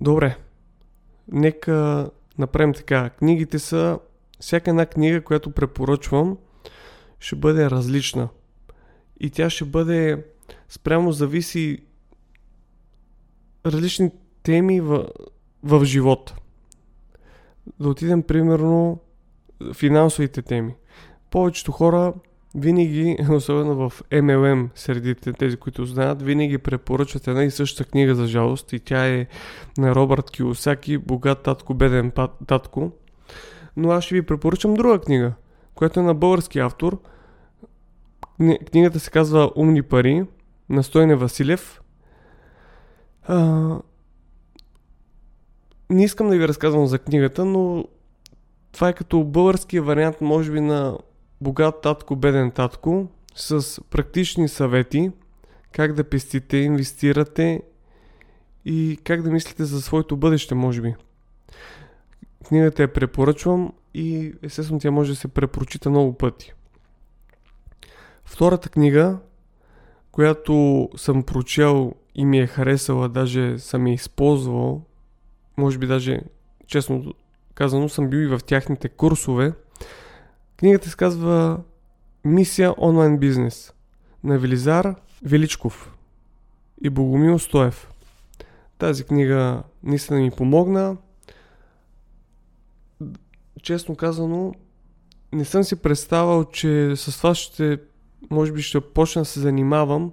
Добре, 0.00 0.36
нека 1.32 2.10
направим 2.38 2.74
така. 2.74 3.10
Книгите 3.10 3.58
са, 3.58 3.98
всяка 4.40 4.70
една 4.70 4.86
книга, 4.86 5.24
която 5.24 5.50
препоръчвам, 5.50 6.38
ще 7.20 7.36
бъде 7.36 7.70
различна. 7.70 8.28
И 9.20 9.30
тя 9.30 9.50
ще 9.50 9.64
бъде, 9.64 10.24
спрямо 10.68 11.12
зависи 11.12 11.82
различни 13.66 14.10
теми 14.42 14.80
в, 14.80 15.08
в 15.62 15.84
живота. 15.84 16.36
Да 17.80 17.88
отидем 17.88 18.22
примерно 18.22 19.00
финансовите 19.74 20.42
теми. 20.42 20.74
Повечето 21.30 21.72
хора 21.72 22.12
винаги, 22.54 23.16
особено 23.30 23.90
в 23.90 24.02
MLM, 24.10 24.68
среди 24.74 25.14
тези, 25.14 25.56
които 25.56 25.84
знаят, 25.84 26.22
винаги 26.22 26.58
препоръчват 26.58 27.26
една 27.26 27.44
и 27.44 27.50
съща 27.50 27.84
книга 27.84 28.14
за 28.14 28.26
жалост 28.26 28.72
и 28.72 28.80
тя 28.80 29.06
е 29.06 29.26
на 29.78 29.94
Робърт 29.94 30.30
Киосаки 30.30 30.98
«Богат 30.98 31.42
татко, 31.42 31.74
беден 31.74 32.12
татко». 32.46 32.90
Но 33.76 33.90
аз 33.90 34.04
ще 34.04 34.14
ви 34.14 34.22
препоръчам 34.22 34.74
друга 34.74 35.00
книга, 35.00 35.32
която 35.74 36.00
е 36.00 36.02
на 36.02 36.14
български 36.14 36.58
автор. 36.58 37.00
Книгата 38.70 39.00
се 39.00 39.10
казва 39.10 39.50
«Умни 39.56 39.82
пари» 39.82 40.24
на 40.68 40.82
Стойне 40.82 41.16
Василев. 41.16 41.80
А... 43.22 43.36
Не 45.90 46.04
искам 46.04 46.28
да 46.28 46.38
ви 46.38 46.48
разказвам 46.48 46.86
за 46.86 46.98
книгата, 46.98 47.44
но 47.44 47.84
това 48.78 48.88
е 48.88 48.92
като 48.92 49.24
българския 49.24 49.82
вариант, 49.82 50.20
може 50.20 50.52
би, 50.52 50.60
на 50.60 50.98
богат 51.40 51.80
татко, 51.82 52.16
беден 52.16 52.50
татко, 52.50 53.08
с 53.34 53.80
практични 53.90 54.48
съвети 54.48 55.10
как 55.72 55.92
да 55.92 56.04
пестите, 56.04 56.56
инвестирате 56.56 57.62
и 58.64 58.98
как 59.04 59.22
да 59.22 59.30
мислите 59.30 59.64
за 59.64 59.82
своето 59.82 60.16
бъдеще, 60.16 60.54
може 60.54 60.82
би. 60.82 60.94
Книгата 62.44 62.82
я 62.82 62.92
препоръчвам 62.92 63.72
и 63.94 64.32
естествено 64.42 64.80
тя 64.80 64.90
може 64.90 65.12
да 65.12 65.16
се 65.16 65.28
препрочита 65.28 65.90
много 65.90 66.12
пъти. 66.12 66.52
Втората 68.24 68.68
книга, 68.68 69.18
която 70.12 70.88
съм 70.96 71.22
прочел 71.22 71.94
и 72.14 72.24
ми 72.24 72.38
е 72.38 72.46
харесала, 72.46 73.08
даже 73.08 73.58
съм 73.58 73.86
я 73.86 73.94
използвал, 73.94 74.82
може 75.56 75.78
би 75.78 75.86
даже, 75.86 76.20
честно 76.66 77.14
казано, 77.58 77.88
съм 77.88 78.10
бил 78.10 78.18
и 78.18 78.26
в 78.26 78.40
тяхните 78.46 78.88
курсове– 78.88 79.52
Книгата 80.58 80.90
се 80.90 80.96
казва 80.96 81.60
Мисия 82.24 82.74
онлайн 82.78 83.18
бизнес 83.18 83.72
на 84.24 84.38
Велизар 84.38 84.94
Величков 85.22 85.94
и 86.82 86.90
Богомил 86.90 87.38
Стоев. 87.38 87.90
Тази 88.78 89.04
книга 89.04 89.62
наистина 89.82 90.20
ми 90.20 90.30
помогна. 90.30 90.96
Честно 93.62 93.96
казано, 93.96 94.54
не 95.32 95.44
съм 95.44 95.64
си 95.64 95.76
представил, 95.76 96.44
че 96.44 96.92
с 96.96 97.16
това 97.16 97.34
ще, 97.34 97.78
може 98.30 98.52
би 98.52 98.62
ще 98.62 98.80
почна 98.80 99.22
да 99.22 99.26
се 99.26 99.40
занимавам, 99.40 100.12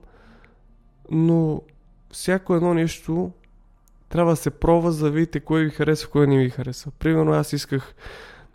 но 1.12 1.62
всяко 2.12 2.56
едно 2.56 2.74
нещо 2.74 3.32
трябва 4.10 4.32
да 4.32 4.36
се 4.36 4.50
пробва, 4.50 4.92
за 4.92 5.06
да 5.06 5.12
видите 5.12 5.40
кое 5.40 5.64
ви 5.64 5.70
харесва, 5.70 6.10
кое 6.10 6.28
не 6.28 6.38
ви 6.38 6.50
харесва. 6.50 6.92
Примерно 7.00 7.32
аз 7.32 7.54
исках 7.54 7.96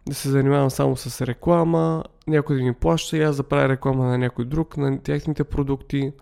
да 0.09 0.14
се 0.14 0.28
занимавам 0.28 0.71
само 0.71 0.97
с 0.97 1.26
реклама, 1.26 2.04
някой 2.26 2.57
да 2.57 2.62
ми 2.62 2.75
плаща 2.75 3.16
и 3.16 3.23
аз 3.23 3.37
да 3.37 3.42
правя 3.42 3.69
реклама 3.69 4.04
на 4.04 4.19
някой 4.19 4.45
друг, 4.45 4.76
на 4.76 5.02
техните 5.02 5.45
продукти. 5.45 6.12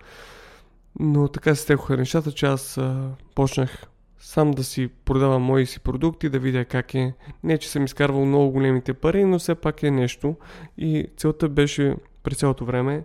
Но 1.01 1.29
така 1.29 1.55
се 1.55 1.63
стекоха 1.63 1.97
нещата, 1.97 2.33
че 2.33 2.47
аз 2.47 2.79
а, 2.79 3.11
почнах 3.35 3.87
сам 4.19 4.51
да 4.51 4.65
си 4.65 4.89
продавам 5.05 5.43
мои 5.43 5.67
си 5.67 5.81
продукти, 5.81 6.29
да 6.29 6.39
видя 6.39 6.65
как 6.65 6.95
е. 6.95 7.15
Не, 7.45 7.59
че 7.59 7.71
съм 7.71 7.85
изкарвал 7.85 8.25
много 8.25 8.51
големите 8.51 8.95
пари, 8.95 9.25
но 9.25 9.39
все 9.39 9.55
пак 9.55 9.83
е 9.83 9.91
нещо. 9.91 10.37
И 10.79 11.07
целта 11.17 11.49
беше 11.49 11.97
през 12.23 12.39
цялото 12.39 12.65
време 12.65 13.05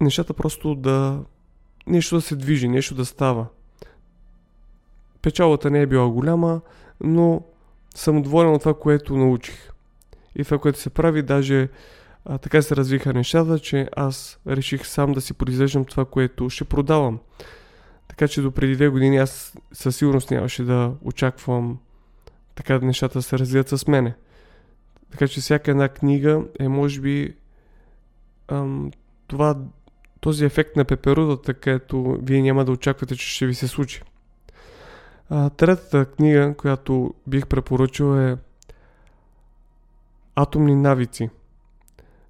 нещата 0.00 0.34
просто 0.34 0.74
да... 0.74 1.20
Нещо 1.86 2.14
да 2.14 2.20
се 2.20 2.36
движи, 2.36 2.68
нещо 2.68 2.94
да 2.94 3.04
става. 3.04 3.46
Печалата 5.26 5.70
не 5.70 5.80
е 5.80 5.86
била 5.86 6.08
голяма, 6.08 6.60
но 7.00 7.42
съм 7.94 8.22
доволен 8.22 8.52
от 8.52 8.60
това, 8.60 8.74
което 8.74 9.16
научих. 9.16 9.70
И 10.36 10.44
това, 10.44 10.58
което 10.58 10.78
се 10.78 10.90
прави, 10.90 11.22
даже 11.22 11.68
а, 12.24 12.38
така 12.38 12.62
се 12.62 12.76
развиха 12.76 13.12
нещата, 13.12 13.58
че 13.58 13.88
аз 13.96 14.38
реших 14.46 14.86
сам 14.86 15.12
да 15.12 15.20
си 15.20 15.34
произвеждам 15.34 15.84
това, 15.84 16.04
което 16.04 16.50
ще 16.50 16.64
продавам. 16.64 17.18
Така 18.08 18.28
че 18.28 18.42
до 18.42 18.50
преди 18.50 18.74
две 18.74 18.88
години 18.88 19.16
аз 19.16 19.54
със 19.72 19.96
сигурност 19.96 20.30
нямаше 20.30 20.62
да 20.62 20.92
очаквам 21.04 21.78
така 22.54 22.78
нещата 22.78 23.22
се 23.22 23.38
развият 23.38 23.68
с 23.68 23.86
мене. 23.86 24.14
Така 25.10 25.28
че 25.28 25.40
всяка 25.40 25.70
една 25.70 25.88
книга 25.88 26.42
е 26.60 26.68
може 26.68 27.00
би 27.00 27.34
ам, 28.48 28.90
това, 29.26 29.58
този 30.20 30.44
ефект 30.44 30.76
на 30.76 30.84
пеперудата, 30.84 31.54
където 31.54 32.18
вие 32.22 32.42
няма 32.42 32.64
да 32.64 32.72
очаквате, 32.72 33.16
че 33.16 33.28
ще 33.28 33.46
ви 33.46 33.54
се 33.54 33.68
случи. 33.68 34.02
А, 35.30 35.50
третата 35.50 36.04
книга, 36.04 36.54
която 36.58 37.14
бих 37.26 37.46
препоръчал 37.46 38.18
е 38.18 38.36
Атомни 40.34 40.74
навици 40.74 41.30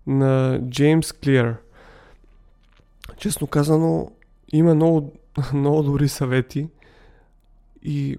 на 0.07 0.61
Джеймс 0.69 1.12
Клиер. 1.12 1.57
Честно 3.17 3.47
казано, 3.47 4.11
има 4.53 4.75
много, 4.75 5.12
много 5.55 5.83
добри 5.83 6.09
съвети 6.09 6.69
и 7.83 8.19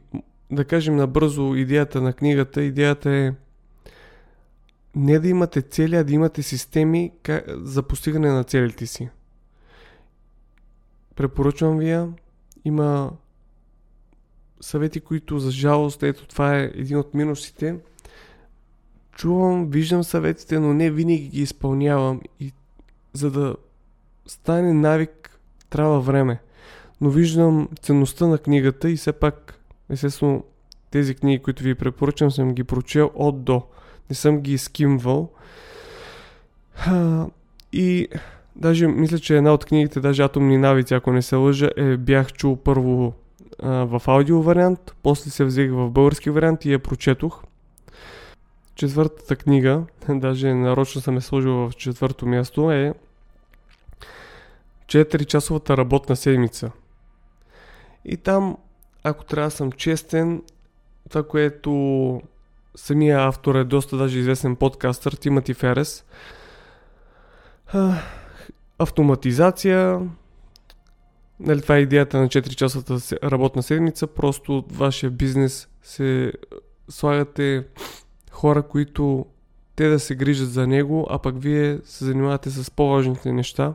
да 0.52 0.66
кажем 0.66 0.96
набързо 0.96 1.56
идеята 1.56 2.02
на 2.02 2.14
книгата. 2.14 2.62
Идеята 2.62 3.10
е 3.10 3.34
не 4.96 5.20
да 5.20 5.28
имате 5.28 5.62
цели, 5.62 5.96
а 5.96 6.04
да 6.04 6.14
имате 6.14 6.44
системи 6.44 7.12
за 7.48 7.84
постигане 7.84 8.32
на 8.32 8.44
целите 8.44 8.86
си. 8.86 9.10
Препоръчвам 11.16 11.78
ви 11.78 11.90
я. 11.90 12.10
Има 12.66 13.12
съвети, 14.62 15.00
които 15.00 15.40
за 15.40 15.52
жалост, 15.52 16.04
ето 16.04 16.28
това 16.28 16.58
е 16.58 16.72
един 16.76 16.98
от 16.98 17.14
минусите. 17.14 17.76
Чувам, 19.12 19.70
виждам 19.70 20.04
съветите, 20.04 20.60
но 20.60 20.74
не 20.74 20.92
винаги 20.92 21.28
ги 21.28 21.42
изпълнявам 21.42 22.22
и 22.40 22.54
за 23.14 23.32
да 23.32 23.56
стане 24.28 24.74
навик 24.74 25.40
трябва 25.70 26.00
време. 26.00 26.40
Но 27.02 27.10
виждам 27.10 27.70
ценността 27.82 28.28
на 28.28 28.38
книгата 28.38 28.90
и 28.90 28.96
все 28.96 29.14
пак, 29.14 29.60
естествено, 29.90 30.44
тези 30.92 31.16
книги, 31.16 31.44
които 31.44 31.64
ви 31.64 31.76
препоръчам, 31.76 32.32
съм 32.32 32.54
ги 32.54 32.64
прочел 32.64 33.12
от 33.16 33.44
до. 33.44 33.64
Не 34.10 34.16
съм 34.16 34.42
ги 34.42 34.58
скимвал. 34.58 35.30
и 37.74 38.08
даже 38.56 38.88
мисля, 38.88 39.20
че 39.20 39.38
една 39.38 39.54
от 39.54 39.66
книгите, 39.66 40.00
даже 40.00 40.24
Атомни 40.24 40.58
навици, 40.58 40.94
ако 40.94 41.12
не 41.12 41.22
се 41.22 41.36
лъжа, 41.36 41.70
е 41.78 41.98
бях 41.98 42.34
чул 42.34 42.56
първо 42.56 43.14
в 43.64 44.02
аудио 44.08 44.42
вариант, 44.42 44.96
после 45.04 45.32
се 45.32 45.46
взех 45.46 45.72
в 45.72 45.90
български 45.90 46.30
вариант 46.30 46.66
и 46.66 46.74
я 46.74 46.80
прочетох. 46.80 47.44
Четвъртата 48.76 49.36
книга, 49.36 49.84
даже 50.10 50.54
нарочно 50.54 51.02
съм 51.02 51.18
е 51.18 51.22
сложил 51.22 51.54
в 51.54 51.72
четвърто 51.78 52.26
място, 52.26 52.72
е 52.72 52.94
4-часовата 54.88 55.78
работна 55.78 56.16
седмица. 56.16 56.72
И 58.06 58.18
там, 58.18 58.58
ако 59.04 59.26
трябва 59.26 59.48
да 59.48 59.56
съм 59.56 59.72
честен, 59.72 60.44
това, 61.10 61.24
което 61.24 62.22
самия 62.76 63.28
автор 63.28 63.56
е 63.56 63.64
доста 63.64 63.98
даже 63.98 64.20
известен 64.20 64.56
подкастър, 64.56 65.12
Тимати 65.12 65.54
Ферес. 65.54 66.06
Автоматизация, 68.80 70.00
нали, 71.40 71.62
това 71.62 71.78
е 71.78 71.82
идеята 71.82 72.18
на 72.18 72.28
4-часовата 72.28 73.24
работна 73.24 73.64
седмица, 73.64 74.08
просто 74.08 74.58
от 74.58 74.76
вашия 74.76 75.10
бизнес 75.10 75.68
се 75.82 76.34
слагате 76.90 77.64
хора, 78.32 78.64
които 78.64 79.26
те 79.76 79.90
да 79.90 80.00
се 80.00 80.16
грижат 80.16 80.50
за 80.50 80.68
него, 80.68 81.08
а 81.10 81.20
пък 81.20 81.42
вие 81.42 81.80
се 81.84 82.06
занимавате 82.06 82.50
с 82.50 82.72
по-важните 82.72 83.32
неща 83.32 83.74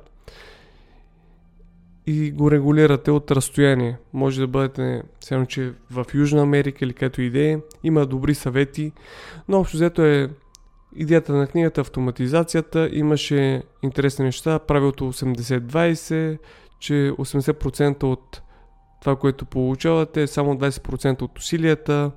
и 2.07 2.31
го 2.31 2.51
регулирате 2.51 3.11
от 3.11 3.31
разстояние. 3.31 3.99
Може 4.13 4.41
да 4.41 4.47
бъдете, 4.47 5.03
само 5.21 5.47
че 5.47 5.73
в 5.91 6.07
Южна 6.15 6.43
Америка 6.43 6.85
или 6.85 6.93
където 6.93 7.23
идея, 7.23 7.61
има 7.85 8.07
добри 8.07 8.35
съвети, 8.35 8.93
но 9.49 9.61
общо 9.61 9.77
взето 9.77 10.03
е 10.03 10.31
идеята 10.97 11.33
на 11.33 11.47
книгата 11.47 11.81
автоматизацията, 11.81 12.89
имаше 12.93 13.63
интересни 13.83 14.25
неща, 14.25 14.59
правилото 14.59 15.13
80-20, 15.13 16.39
че 16.83 16.93
80% 17.19 18.03
от 18.03 18.43
това, 19.01 19.17
което 19.17 19.45
получавате 19.45 20.23
е 20.23 20.27
само 20.27 20.55
20% 20.55 21.23
от 21.23 21.39
усилията, 21.39 22.11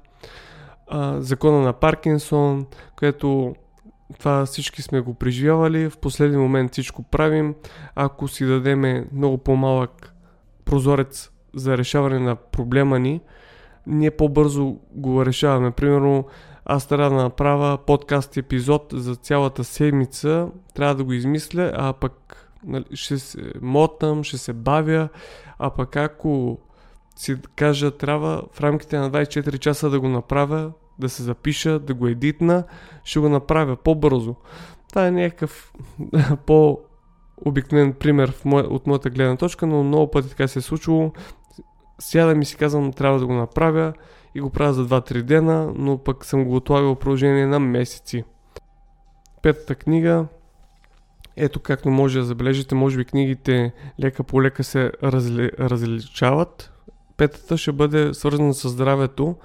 а, 0.88 1.22
закона 1.22 1.62
на 1.62 1.74
Паркинсон, 1.74 2.66
където 2.96 3.56
това 4.20 4.46
всички 4.46 4.82
сме 4.82 5.02
го 5.02 5.14
преживявали, 5.14 5.90
в 5.90 5.98
последния 5.98 6.40
момент 6.40 6.72
всичко 6.72 7.04
правим. 7.04 7.56
Ако 7.96 8.28
си 8.28 8.46
дадеме 8.46 9.08
много 9.14 9.38
по-малък 9.38 10.14
прозорец 10.66 11.32
за 11.56 11.78
решаване 11.78 12.20
на 12.20 12.36
проблема 12.36 13.00
ни, 13.00 13.22
ние 13.88 14.12
по-бързо 14.12 14.78
го 14.92 15.26
решаваме. 15.26 15.72
Примерно, 15.72 16.26
аз 16.66 16.88
трябва 16.88 17.10
да 17.18 17.24
направя 17.24 17.78
подкаст 17.78 18.38
епизод 18.38 18.88
за 18.94 19.16
цялата 19.16 19.64
седмица, 19.64 20.48
трябва 20.74 20.96
да 20.96 21.04
го 21.04 21.14
измисля, 21.14 21.72
а 21.76 21.94
пък 21.94 22.45
нали, 22.66 22.86
ще 22.94 23.20
се 23.20 23.52
мотам, 23.62 24.24
ще 24.24 24.38
се 24.38 24.54
бавя, 24.54 25.10
а 25.60 25.70
пък 25.70 25.96
ако 25.96 26.58
си 27.16 27.38
кажа, 27.56 27.92
трябва 27.92 28.44
в 28.52 28.62
рамките 28.62 28.98
на 28.98 29.12
24 29.12 29.60
часа 29.60 29.90
да 29.90 30.00
го 30.00 30.08
направя, 30.08 30.72
да 31.00 31.10
се 31.10 31.24
запиша, 31.24 31.80
да 31.80 31.94
го 31.94 32.08
едитна, 32.08 32.64
ще 33.04 33.20
го 33.20 33.30
направя 33.30 33.76
по-бързо. 33.76 34.36
Това 34.90 35.08
е 35.08 35.12
някакъв 35.12 35.74
по-обикновен 36.46 37.94
пример 37.94 38.32
в 38.32 38.46
мое, 38.46 38.64
от 38.64 38.88
моята 38.88 39.10
гледна 39.10 39.36
точка, 39.36 39.68
но 39.68 39.84
много 39.84 40.12
пъти 40.12 40.30
така 40.30 40.48
се 40.48 40.60
е 40.60 40.62
случило. 40.62 41.12
Сядам 42.00 42.42
и 42.42 42.46
си 42.46 42.56
казвам, 42.56 42.94
трябва 42.94 43.20
да 43.20 43.26
го 43.26 43.34
направя 43.34 43.94
и 44.36 44.42
го 44.42 44.50
правя 44.50 44.74
за 44.74 44.88
2-3 44.88 45.22
дена, 45.22 45.74
но 45.76 45.98
пък 45.98 46.26
съм 46.26 46.46
го 46.46 46.56
отлагал 46.56 46.96
в 46.96 47.00
продължение 47.00 47.48
на 47.48 47.60
месеци. 47.60 48.24
Петата 49.42 49.76
книга 49.76 50.26
ето 51.38 51.60
както 51.60 51.90
може 51.90 52.20
да 52.20 52.26
забележите, 52.26 52.76
може 52.76 52.98
би 52.98 53.06
книгите 53.06 53.72
лека 54.00 54.24
по 54.24 54.44
лека 54.44 54.64
се 54.64 54.92
разли, 55.04 55.52
различават. 55.60 56.72
Петата 57.18 57.58
ще 57.58 57.72
бъде 57.72 58.14
свързана 58.14 58.54
с 58.54 58.70
здравето. 58.70 59.36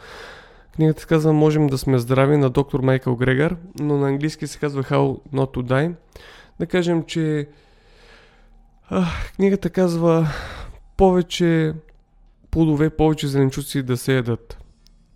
Книгата 0.75 1.07
казва 1.07 1.33
Можем 1.33 1.67
да 1.67 1.79
сме 1.79 1.99
здрави 1.99 2.37
на 2.37 2.51
доктор 2.51 2.81
Майкъл 2.81 3.17
Грегор, 3.17 3.57
но 3.81 3.99
на 3.99 4.09
английски 4.09 4.47
се 4.47 4.59
казва 4.59 4.83
How 4.83 5.21
Not 5.35 5.55
to 5.55 5.63
Die. 5.63 5.95
Да 6.61 6.67
кажем, 6.67 7.05
че 7.05 7.49
а, 8.89 9.07
книгата 9.37 9.71
казва 9.71 10.29
повече 10.97 11.75
плодове, 12.51 12.91
повече 12.91 13.27
зеленчуци 13.27 13.83
да 13.83 13.97
се 13.97 14.15
ядат. 14.15 14.59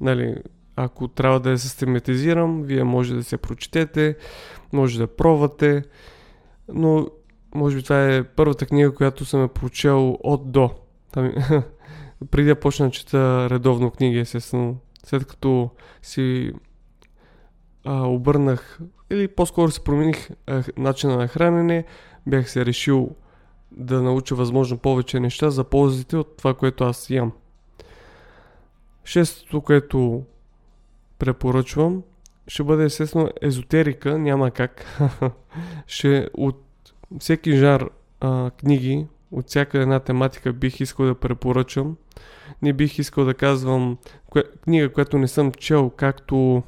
Нали, 0.01 0.37
ако 0.77 1.09
трябва 1.09 1.41
да 1.41 1.51
я 1.51 1.59
систематизирам, 1.59 2.63
вие 2.63 2.85
може 2.85 3.15
да 3.15 3.25
се 3.25 3.37
прочетете, 3.37 4.17
може 4.73 4.99
да 4.99 5.07
пробвате, 5.07 5.83
но 6.69 7.09
може 7.55 7.77
би 7.77 7.83
това 7.83 8.07
е 8.07 8.25
първата 8.25 8.67
книга, 8.67 8.95
която 8.95 9.25
съм 9.25 9.45
е 9.45 9.49
прочел 9.49 10.19
от 10.23 10.53
до. 10.53 10.71
Там, 11.13 11.33
преди 12.31 12.49
да 12.49 12.61
почна 12.61 12.87
да 12.87 12.93
чета 12.93 13.51
редовно 13.51 13.91
книги, 13.91 14.19
естествено, 14.19 14.77
след 15.05 15.27
като 15.27 15.71
си 16.03 16.53
а, 17.85 18.07
обърнах 18.07 18.81
или 19.11 19.29
по-скоро 19.29 19.71
се 19.71 19.85
промених 19.85 20.31
а, 20.47 20.63
начина 20.77 21.17
на 21.17 21.29
хранене, 21.29 21.85
бях 22.27 22.51
се 22.51 22.67
решил 22.67 23.11
да 23.73 24.03
науча 24.03 24.35
възможно 24.35 24.79
повече 24.79 25.21
неща 25.21 25.51
за 25.51 25.65
ползите 25.65 26.17
от 26.17 26.37
това, 26.37 26.55
което 26.55 26.85
аз 26.85 27.11
ям. 27.11 27.33
Шестото, 29.05 29.61
което 29.61 30.23
препоръчвам, 31.19 32.03
ще 32.49 32.63
бъде 32.63 32.85
естествено 32.85 33.31
езотерика, 33.43 34.19
няма 34.19 34.51
как. 34.51 34.87
ще 35.87 36.29
от 36.35 36.65
всеки 37.19 37.57
жар 37.57 37.89
а, 38.21 38.51
книги, 38.51 39.07
от 39.31 39.49
всяка 39.49 39.79
една 39.79 40.01
тематика 40.01 40.53
бих 40.53 40.81
искал 40.81 41.07
да 41.07 41.15
препоръчам. 41.15 41.97
Не 42.63 42.73
бих 42.73 42.99
искал 42.99 43.25
да 43.25 43.35
казвам 43.35 43.99
кое, 44.27 44.45
книга, 44.63 44.93
която 44.93 45.19
не 45.19 45.29
съм 45.29 45.53
чел, 45.53 45.91
както... 45.91 46.63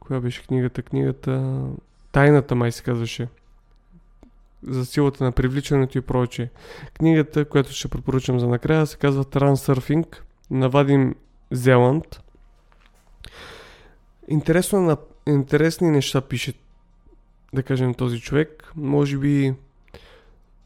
Коя 0.00 0.20
беше 0.20 0.42
книгата? 0.42 0.82
Книгата... 0.82 1.62
Тайната 2.12 2.54
май 2.54 2.72
се 2.72 2.82
казваше. 2.82 3.28
За 4.62 4.86
силата 4.86 5.24
на 5.24 5.32
привличането 5.32 5.98
и 5.98 6.00
прочее. 6.00 6.48
Книгата, 6.94 7.44
която 7.44 7.72
ще 7.72 7.88
препоръчам 7.88 8.40
за 8.40 8.48
накрая, 8.48 8.86
се 8.86 8.96
казва 8.96 9.24
Transurfing 9.24 10.16
на 10.50 10.68
Вадим 10.68 11.14
Зеланд. 11.50 12.20
Интересно 14.28 14.80
на 14.80 14.96
интересни 15.26 15.90
неща 15.90 16.20
пише, 16.20 16.54
да 17.54 17.62
кажем, 17.62 17.94
този 17.94 18.20
човек. 18.20 18.72
Може 18.76 19.18
би 19.18 19.54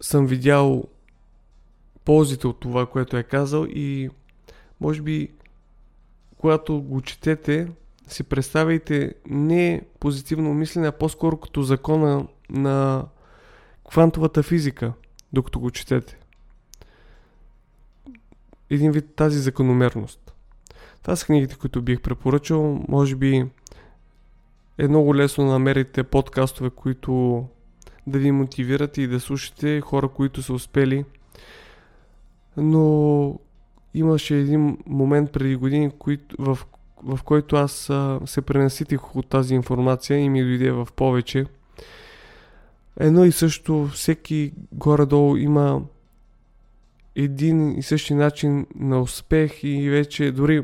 съм 0.00 0.26
видял 0.26 0.84
ползите 2.04 2.46
от 2.46 2.60
това, 2.60 2.86
което 2.86 3.16
е 3.16 3.22
казал 3.22 3.66
и 3.68 4.10
може 4.80 5.02
би 5.02 5.32
когато 6.38 6.82
го 6.82 7.00
четете, 7.00 7.68
си 8.08 8.22
представяйте 8.22 9.14
не 9.26 9.82
позитивно 10.00 10.54
мислене, 10.54 10.88
а 10.88 10.92
по-скоро 10.92 11.36
като 11.36 11.62
закона 11.62 12.26
на 12.50 13.06
квантовата 13.90 14.42
физика, 14.42 14.92
докато 15.32 15.60
го 15.60 15.70
четете. 15.70 16.18
Един 18.70 18.92
вид 18.92 19.14
тази 19.14 19.38
закономерност. 19.38 20.31
Това 21.02 21.16
са 21.16 21.26
книгите, 21.26 21.54
които 21.54 21.82
бих 21.82 22.00
препоръчал. 22.00 22.84
Може 22.88 23.16
би 23.16 23.46
е 24.78 24.88
много 24.88 25.16
лесно 25.16 25.44
да 25.44 25.50
намерите 25.50 26.02
подкастове, 26.02 26.70
които 26.70 27.44
да 28.06 28.18
ви 28.18 28.30
мотивират 28.30 28.98
и 28.98 29.06
да 29.06 29.20
слушате 29.20 29.80
хора, 29.80 30.08
които 30.08 30.42
са 30.42 30.52
успели. 30.52 31.04
Но 32.56 33.38
имаше 33.94 34.36
един 34.36 34.78
момент 34.86 35.32
преди 35.32 35.56
години, 35.56 35.90
в, 36.38 36.58
в 37.02 37.22
който 37.24 37.56
аз 37.56 37.90
се 38.24 38.42
пренаситих 38.42 39.16
от 39.16 39.26
тази 39.26 39.54
информация 39.54 40.18
и 40.18 40.28
ми 40.28 40.42
дойде 40.42 40.70
в 40.70 40.88
повече. 40.96 41.46
Едно 43.00 43.24
и 43.24 43.32
също, 43.32 43.88
всеки 43.92 44.52
горе-долу 44.72 45.36
има 45.36 45.82
един 47.16 47.78
и 47.78 47.82
същи 47.82 48.14
начин 48.14 48.66
на 48.74 49.00
успех 49.00 49.64
и 49.64 49.90
вече 49.90 50.32
дори 50.32 50.62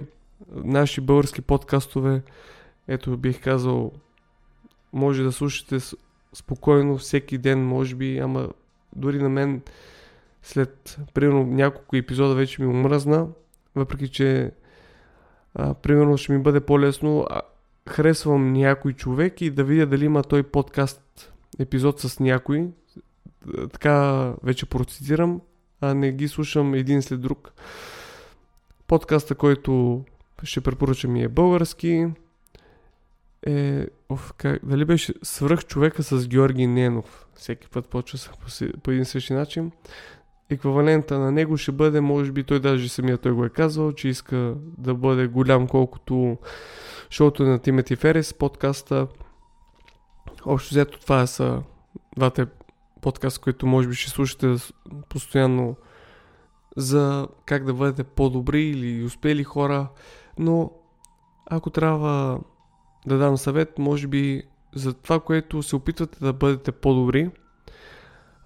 наши 0.51 1.01
български 1.01 1.43
подкастове, 1.43 2.23
ето 2.89 3.17
бих 3.17 3.43
казал, 3.43 3.93
може 4.93 5.23
да 5.23 5.33
слушате 5.33 5.79
спокойно 6.33 6.99
всеки 6.99 7.39
ден, 7.39 7.67
може 7.67 7.95
би, 7.95 8.19
ама 8.19 8.49
дори 8.97 9.19
на 9.19 9.29
мен 9.29 9.63
след 10.43 10.99
примерно 11.15 11.47
няколко 11.47 11.97
епизода 11.97 12.35
вече 12.35 12.63
ми 12.63 12.69
омръзна, 12.69 13.29
въпреки 13.75 14.09
че 14.09 14.53
а, 15.55 15.75
примерно 15.75 16.17
ще 16.17 16.33
ми 16.33 16.43
бъде 16.43 16.61
по-лесно 16.61 17.27
а, 17.31 17.41
харесвам 17.89 18.53
някой 18.53 18.93
човек 18.93 19.41
и 19.41 19.51
да 19.51 19.65
видя 19.65 19.87
дали 19.87 20.05
има 20.05 20.23
той 20.23 20.43
подкаст 20.43 21.33
епизод 21.59 22.01
с 22.01 22.21
някой, 22.21 22.69
така 23.73 24.33
вече 24.43 24.67
процедирам, 24.67 25.41
а 25.81 25.95
не 25.95 26.13
ги 26.13 26.29
слушам 26.29 26.75
един 26.75 27.03
след 27.03 27.21
друг. 27.21 27.53
Подкаста, 28.87 29.35
който 29.35 30.05
ще 30.45 30.61
препоръчам 30.61 31.17
и 31.17 31.23
е 31.23 31.29
български, 31.29 32.07
е, 33.47 33.87
оф, 34.09 34.33
как, 34.37 34.67
дали 34.67 34.85
беше 34.85 35.15
свръх 35.23 35.65
човека 35.65 36.03
с 36.03 36.29
Георги 36.29 36.67
Ненов. 36.67 37.27
Всеки 37.35 37.69
път 37.69 37.89
почва 37.89 38.19
по, 38.41 38.81
по 38.83 38.91
един 38.91 39.05
същи 39.05 39.33
начин. 39.33 39.73
Еквивалента 40.51 41.19
на 41.19 41.33
него 41.33 41.57
ще 41.57 41.73
бъде, 41.73 42.01
може 42.01 42.33
би 42.33 42.45
той 42.45 42.61
даже 42.61 42.89
самия 42.89 43.19
той 43.19 43.33
го 43.33 43.45
е 43.45 43.51
казвал, 43.51 43.93
че 43.93 44.09
иска 44.09 44.55
да 44.79 44.95
бъде 44.95 45.27
голям 45.27 45.69
колкото 45.69 46.39
шоуто 47.11 47.43
на 47.43 47.59
Тимети 47.59 47.97
Ферес, 47.97 48.35
подкаста. 48.35 49.07
Общо 50.45 50.75
взето 50.75 51.01
това 51.01 51.27
са 51.27 51.63
двата 52.17 52.47
подкаста, 53.01 53.41
които 53.41 53.67
може 53.67 53.89
би 53.89 53.95
ще 53.95 54.11
слушате 54.11 54.55
постоянно 55.09 55.77
за 56.77 57.29
как 57.47 57.65
да 57.65 57.75
бъдете 57.75 58.05
по-добри 58.05 58.63
или 58.63 59.05
успели 59.05 59.45
хора, 59.45 59.89
но 60.39 60.71
ако 61.47 61.71
трябва 61.71 62.41
да 63.07 63.19
дам 63.19 63.37
съвет, 63.37 63.79
може 63.79 64.07
би 64.07 64.43
за 64.75 64.95
това, 64.95 65.21
което 65.21 65.63
се 65.63 65.77
опитвате 65.77 66.19
да 66.21 66.33
бъдете 66.33 66.73
по-добри, 66.73 67.31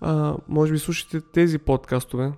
а, 0.01 0.37
може 0.49 0.73
би 0.73 0.79
слушайте 0.79 1.21
тези 1.21 1.59
подкастове, 1.59 2.33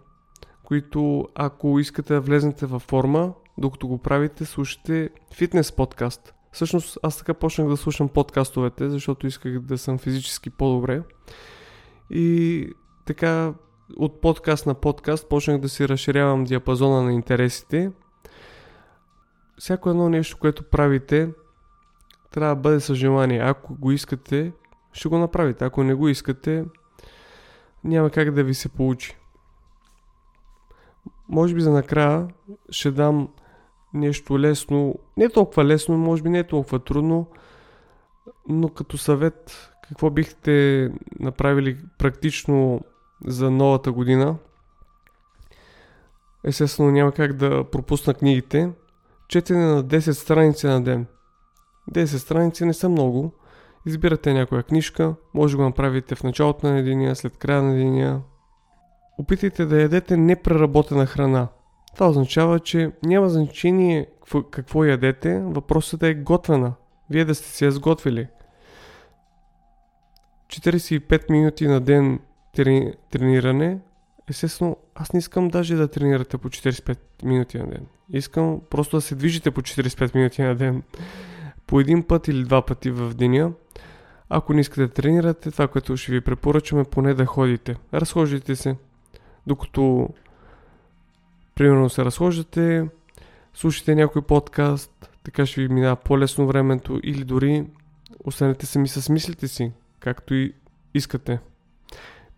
които 0.65 1.29
ако 1.35 1.79
искате 1.79 2.15
да 2.15 2.21
влезнете 2.21 2.67
във 2.67 2.83
форма, 2.83 3.33
докато 3.59 3.89
го 3.89 3.99
правите, 3.99 4.45
слушайте 4.45 5.11
фитнес 5.35 5.73
подкаст. 5.73 6.35
Всъщност 6.53 6.99
аз 7.03 7.19
така 7.19 7.35
почнах 7.35 7.69
да 7.69 7.77
слушам 7.77 8.09
подкастовете, 8.09 8.91
защото 8.91 9.27
исках 9.27 9.61
да 9.61 9.79
съм 9.79 9.99
физически 9.99 10.51
по-добре. 10.51 11.03
И 12.11 12.69
така 13.05 13.55
от 13.97 14.21
подкаст 14.21 14.67
на 14.67 14.75
подкаст 14.75 15.29
почнах 15.29 15.61
да 15.61 15.69
си 15.69 15.89
разширявам 15.89 16.45
диапазона 16.45 17.03
на 17.03 17.13
интересите. 17.13 17.93
Всяко 19.59 19.91
едно 19.91 20.09
нещо, 20.09 20.39
което 20.41 20.71
правите, 20.71 21.31
трябва 22.31 22.55
да 22.55 22.61
бъде 22.61 22.81
с 22.81 22.95
желание. 22.95 23.41
Ако 23.41 23.75
го 23.75 23.93
искате, 23.93 24.53
ще 24.93 25.09
го 25.09 25.19
направите. 25.19 25.65
Ако 25.65 25.85
не 25.85 25.95
го 25.95 26.09
искате, 26.09 26.65
няма 27.85 28.11
как 28.11 28.31
да 28.31 28.45
ви 28.45 28.55
се 28.55 28.69
получи. 28.69 29.17
Може 31.29 31.55
би 31.55 31.61
за 31.61 31.71
накрая 31.73 32.29
ще 32.71 32.91
дам 32.91 33.29
нещо 33.95 34.39
лесно, 34.39 34.95
не 35.17 35.29
толкова 35.29 35.65
лесно, 35.65 35.99
може 35.99 36.23
би 36.23 36.29
не 36.29 36.39
е 36.39 36.47
толкова 36.47 36.79
трудно, 36.79 37.27
но 38.49 38.69
като 38.69 38.99
съвет, 38.99 39.71
какво 39.89 40.11
бихте 40.11 40.91
направили 41.21 41.79
практично 41.99 42.81
за 43.27 43.51
новата 43.51 43.93
година? 43.93 44.37
Естествено 46.45 46.91
няма 46.91 47.13
как 47.13 47.33
да 47.33 47.65
пропусна 47.71 48.15
книгите. 48.15 48.73
Четене 49.29 49.67
на 49.67 49.85
10 49.85 50.11
страници 50.11 50.67
на 50.67 50.85
ден. 50.85 51.07
10 51.93 52.05
страници 52.05 52.65
не 52.65 52.75
са 52.75 52.89
много. 52.89 53.33
Избирате 53.87 54.33
някоя 54.33 54.63
книжка, 54.63 55.15
може 55.35 55.57
го 55.57 55.63
направите 55.63 56.15
в 56.15 56.23
началото 56.23 56.67
на 56.67 56.79
единия, 56.79 57.17
след 57.17 57.37
края 57.37 57.63
на 57.63 57.75
единия. 57.75 58.21
Опитайте 59.19 59.67
да 59.67 59.83
ядете 59.83 60.17
непреработена 60.17 61.07
храна. 61.07 61.49
Това 61.95 62.09
означава, 62.09 62.61
че 62.61 62.93
няма 63.03 63.29
значение 63.29 64.07
какво, 64.07 64.43
какво 64.43 64.85
ядете, 64.85 65.41
въпросът 65.41 66.03
е 66.03 66.15
готвена. 66.15 66.73
Вие 67.11 67.25
да 67.25 67.35
сте 67.35 67.65
я 67.65 67.73
сготвили. 67.73 68.29
45 70.49 71.31
минути 71.31 71.67
на 71.67 71.81
ден 71.81 72.21
трени, 72.55 72.93
трениране. 73.11 73.79
Естествено, 74.29 74.77
аз 74.95 75.13
не 75.13 75.19
искам 75.19 75.49
даже 75.49 75.77
да 75.77 75.89
тренирате 75.89 76.39
по 76.39 76.49
45 76.49 76.99
минути 77.23 77.59
на 77.59 77.67
ден. 77.67 77.87
Искам 78.11 78.61
просто 78.71 78.97
да 78.97 79.01
се 79.01 79.15
движите 79.15 79.51
по 79.51 79.63
45 79.63 80.15
минути 80.15 80.43
на 80.43 80.55
ден 80.55 80.83
по 81.67 81.81
един 81.81 82.03
път 82.03 82.29
или 82.29 82.45
два 82.45 82.67
пъти 82.67 82.91
в 82.91 83.15
деня. 83.15 83.53
Ако 84.29 84.53
не 84.55 84.61
искате 84.61 84.81
да 84.81 84.93
тренирате, 84.93 85.51
това, 85.51 85.69
което 85.69 85.97
ще 85.97 86.13
ви 86.13 86.21
препоръчаме, 86.21 86.85
поне 86.85 87.15
да 87.15 87.27
ходите. 87.27 87.77
Разхождайте 87.95 88.57
се. 88.57 88.77
Докато 89.47 90.09
примерно 91.55 91.91
се 91.91 92.05
разхождате, 92.05 92.89
слушайте 93.55 93.95
някой 93.95 94.23
подкаст, 94.23 95.11
така 95.25 95.47
ще 95.47 95.61
ви 95.61 95.69
минава 95.69 95.97
по-лесно 95.97 96.47
времето 96.47 97.01
или 97.03 97.25
дори 97.25 97.67
останете 98.25 98.67
сами 98.67 98.89
с 98.89 99.09
мислите 99.09 99.49
си, 99.49 99.73
както 100.01 100.35
и 100.35 100.53
искате. 100.95 101.39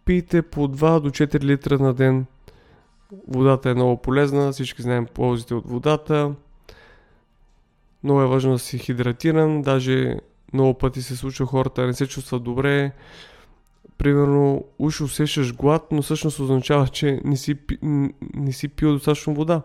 Пийте 0.07 0.43
по 0.43 0.69
2 0.69 1.01
до 1.01 1.11
4 1.11 1.43
литра 1.43 1.79
на 1.79 1.95
ден. 1.95 2.27
Водата 3.29 3.71
е 3.71 3.75
много 3.75 3.97
полезна, 3.97 4.53
всички 4.53 4.83
знаем 4.83 5.07
ползите 5.15 5.55
от 5.55 5.69
водата. 5.69 6.35
Много 8.05 8.21
е 8.21 8.27
важно 8.27 8.53
да 8.53 8.59
си 8.59 8.79
хидратиран, 8.79 9.63
даже 9.63 10.17
много 10.53 10.75
пъти 10.75 11.03
се 11.03 11.17
случва 11.17 11.47
хората 11.47 11.87
не 11.87 11.93
се 11.93 12.07
чувстват 12.07 12.43
добре. 12.43 12.93
Примерно, 13.99 14.65
уж 14.79 15.01
усещаш 15.01 15.55
глад, 15.55 15.87
но 15.93 16.03
всъщност 16.03 16.41
означава, 16.41 16.89
че 16.89 17.21
не 17.25 17.37
си, 17.37 17.57
не 18.35 18.53
си 18.53 18.69
пил 18.69 18.93
достатъчно 18.93 19.35
вода. 19.35 19.63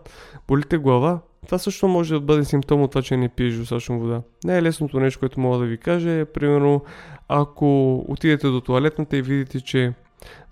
Болите 0.48 0.78
глава, 0.78 1.20
това 1.46 1.58
също 1.58 1.88
може 1.88 2.14
да 2.14 2.20
бъде 2.20 2.44
симптом 2.44 2.82
от 2.82 2.90
това, 2.90 3.02
че 3.02 3.16
не 3.16 3.28
пиеш 3.28 3.54
достатъчно 3.54 4.00
вода. 4.00 4.22
Най-лесното 4.44 5.00
нещо, 5.00 5.20
което 5.20 5.40
мога 5.40 5.58
да 5.58 5.64
ви 5.64 5.78
кажа 5.78 6.10
е, 6.10 6.24
примерно, 6.24 6.84
ако 7.28 7.96
отидете 8.08 8.46
до 8.46 8.60
туалетната 8.60 9.16
и 9.16 9.22
видите, 9.22 9.60
че 9.60 9.92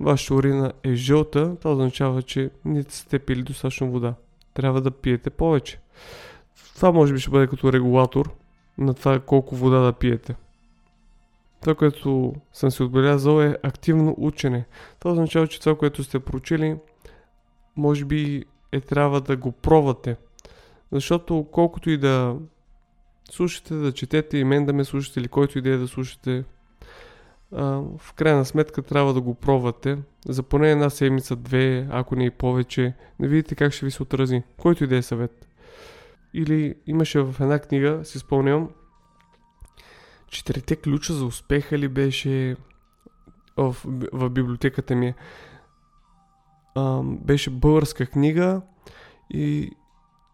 вашата 0.01 0.35
урина 0.35 0.73
е 0.85 0.95
жълта, 0.95 1.57
това 1.57 1.73
означава, 1.73 2.23
че 2.23 2.51
не 2.65 2.83
сте 2.83 3.19
пили 3.19 3.43
достатъчно 3.43 3.91
вода. 3.91 4.15
Трябва 4.55 4.81
да 4.81 4.91
пиете 4.91 5.31
повече. 5.31 5.81
Това 6.75 6.93
може 6.93 7.13
би 7.13 7.21
ще 7.21 7.31
бъде 7.31 7.47
като 7.47 7.73
регулатор 7.73 8.35
на 8.79 8.95
това 8.95 9.21
колко 9.21 9.57
вода 9.57 9.81
да 9.81 9.93
пиете. 9.93 10.35
Това, 11.61 11.75
което 11.75 12.35
съм 12.53 12.71
си 12.71 12.83
отбелязал 12.83 13.43
е 13.43 13.57
активно 13.63 14.15
учене. 14.19 14.67
Това 14.99 15.13
означава, 15.13 15.47
че 15.47 15.61
това, 15.61 15.77
което 15.77 16.05
сте 16.05 16.21
прочили, 16.21 16.77
може 17.77 18.05
би 18.05 18.45
е 18.73 18.81
трябва 18.81 19.21
да 19.21 19.37
го 19.37 19.53
пробвате. 19.53 20.17
Защото 20.93 21.47
колкото 21.53 21.91
и 21.91 21.99
да 21.99 22.37
слушате, 23.31 23.75
да 23.75 23.93
четете 23.93 24.39
и 24.39 24.45
мен 24.45 24.67
да 24.67 24.73
ме 24.73 24.85
слушате 24.85 25.21
или 25.21 25.29
който 25.29 25.59
и 25.59 25.63
да 25.63 25.71
е 25.71 25.77
да 25.77 25.89
слушате, 25.89 26.45
в 27.53 28.13
крайна 28.15 28.45
сметка 28.45 28.83
трябва 28.83 29.15
да 29.15 29.21
го 29.21 29.35
пробвате 29.35 29.99
за 30.29 30.43
поне 30.43 30.71
една 30.71 30.91
седмица, 30.91 31.37
две, 31.37 31.89
ако 31.91 32.17
не 32.17 32.25
и 32.25 32.31
повече, 32.31 32.95
да 33.21 33.29
видите 33.29 33.55
как 33.55 33.73
ще 33.73 33.87
ви 33.87 33.91
се 33.91 34.03
отрази. 34.03 34.43
Който 34.57 34.85
и 34.85 34.87
да 34.87 34.97
е 34.97 35.03
съвет. 35.03 35.49
Или 36.35 36.75
имаше 36.87 37.21
в 37.21 37.37
една 37.41 37.59
книга, 37.59 38.01
си 38.05 38.19
спомням, 38.19 38.69
четирите 40.29 40.77
ключа 40.77 41.13
за 41.13 41.25
успеха 41.25 41.79
ли 41.79 41.89
беше 41.89 42.57
в, 43.57 43.77
в 44.13 44.31
библиотеката 44.31 44.95
ми. 44.95 45.15
А, 46.75 47.03
беше 47.03 47.51
българска 47.51 48.07
книга 48.07 48.63
и 49.31 49.71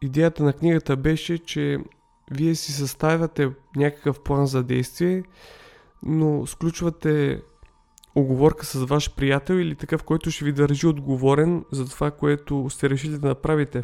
идеята 0.02 0.44
на 0.44 0.52
книгата 0.52 0.96
беше, 0.96 1.38
че 1.38 1.78
вие 2.30 2.54
си 2.54 2.72
съставяте 2.72 3.50
някакъв 3.76 4.22
план 4.22 4.46
за 4.46 4.62
действие, 4.62 5.22
но 6.02 6.46
сключвате 6.46 7.42
оговорка 8.14 8.66
с 8.66 8.84
ваш 8.84 9.14
приятел 9.14 9.54
или 9.54 9.74
такъв, 9.74 10.02
който 10.02 10.30
ще 10.30 10.44
ви 10.44 10.52
държи 10.52 10.86
отговорен 10.86 11.64
за 11.72 11.88
това, 11.88 12.10
което 12.10 12.70
сте 12.70 12.90
решили 12.90 13.18
да 13.18 13.28
направите. 13.28 13.82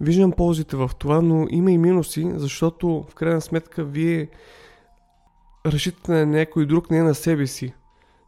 Виждам 0.00 0.32
ползите 0.32 0.76
в 0.76 0.90
това, 0.98 1.20
но 1.20 1.46
има 1.50 1.70
и 1.70 1.78
минуси, 1.78 2.32
защото 2.34 3.06
в 3.10 3.14
крайна 3.14 3.40
сметка 3.40 3.84
вие 3.84 4.28
разчитате 5.66 6.12
на 6.12 6.26
някой 6.26 6.66
друг, 6.66 6.90
не 6.90 7.02
на 7.02 7.14
себе 7.14 7.46
си. 7.46 7.74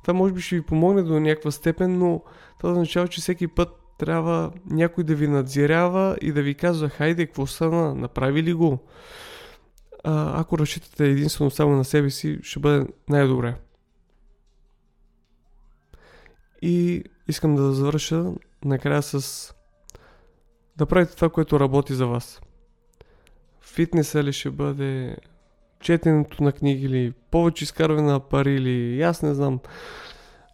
Това 0.02 0.14
може 0.14 0.34
би 0.34 0.40
ще 0.40 0.56
ви 0.56 0.62
помогне 0.62 1.02
до 1.02 1.20
някаква 1.20 1.50
степен, 1.50 1.98
но 1.98 2.22
това 2.58 2.72
означава, 2.72 3.08
че 3.08 3.20
всеки 3.20 3.48
път 3.48 3.68
трябва 3.98 4.52
някой 4.70 5.04
да 5.04 5.14
ви 5.14 5.28
надзирява 5.28 6.16
и 6.20 6.32
да 6.32 6.42
ви 6.42 6.54
казва, 6.54 6.88
хайде, 6.88 7.26
какво 7.26 7.46
стана, 7.46 7.94
направи 7.94 8.42
ли 8.42 8.52
го? 8.52 8.78
А, 10.04 10.40
ако 10.40 10.58
разчитате 10.58 11.06
единствено 11.06 11.50
само 11.50 11.76
на 11.76 11.84
себе 11.84 12.10
си, 12.10 12.38
ще 12.42 12.60
бъде 12.60 12.86
най-добре. 13.08 13.54
И 16.62 17.04
искам 17.28 17.54
да 17.54 17.72
завърша 17.72 18.32
накрая 18.64 19.02
с 19.02 19.54
да 20.76 20.86
правите 20.86 21.16
това, 21.16 21.28
което 21.28 21.60
работи 21.60 21.94
за 21.94 22.06
вас. 22.06 22.40
Фитнеса 23.60 24.24
ли 24.24 24.32
ще 24.32 24.50
бъде 24.50 25.16
четенето 25.80 26.42
на 26.42 26.52
книги 26.52 26.84
или 26.84 27.12
повече 27.30 27.64
изкарване 27.64 28.12
на 28.12 28.20
пари 28.20 28.54
или 28.54 29.02
аз 29.02 29.22
не 29.22 29.34
знам 29.34 29.60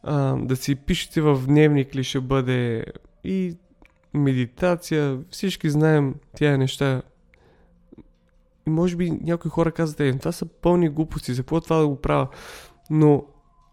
а, 0.02 0.36
да 0.36 0.56
си 0.56 0.74
пишете 0.74 1.20
в 1.20 1.42
дневник 1.46 1.94
ли 1.94 2.04
ще 2.04 2.20
бъде 2.20 2.84
и 3.24 3.56
медитация, 4.14 5.18
всички 5.30 5.70
знаем 5.70 6.14
тия 6.36 6.58
неща. 6.58 7.02
И 8.66 8.70
може 8.70 8.96
би 8.96 9.10
някои 9.10 9.50
хора 9.50 9.72
казват, 9.72 10.00
е, 10.00 10.18
това 10.18 10.32
са 10.32 10.46
пълни 10.46 10.88
глупости, 10.88 11.34
за 11.34 11.42
какво 11.42 11.60
това 11.60 11.76
да 11.76 11.88
го 11.88 11.96
правя? 11.96 12.28
Но 12.90 13.24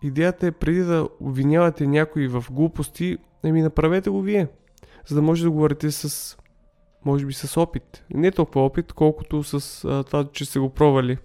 идеята 0.03 0.47
е 0.47 0.51
преди 0.51 0.81
да 0.81 1.07
обвинявате 1.19 1.87
някой 1.87 2.27
в 2.27 2.45
глупости, 2.51 3.17
еми 3.43 3.61
направете 3.61 4.09
го 4.09 4.21
вие, 4.21 4.47
за 5.07 5.15
да 5.15 5.21
може 5.21 5.43
да 5.43 5.51
говорите 5.51 5.91
с, 5.91 6.37
може 7.05 7.25
би 7.25 7.33
с 7.33 7.57
опит. 7.61 8.05
Не 8.13 8.31
толкова 8.31 8.65
опит, 8.65 8.93
колкото 8.93 9.43
с 9.43 9.85
а, 9.85 10.03
това, 10.03 10.29
че 10.33 10.45
сте 10.45 10.59
го 10.59 10.69
пробвали. 10.69 11.17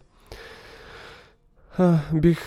А, 1.78 1.98
бих 2.14 2.38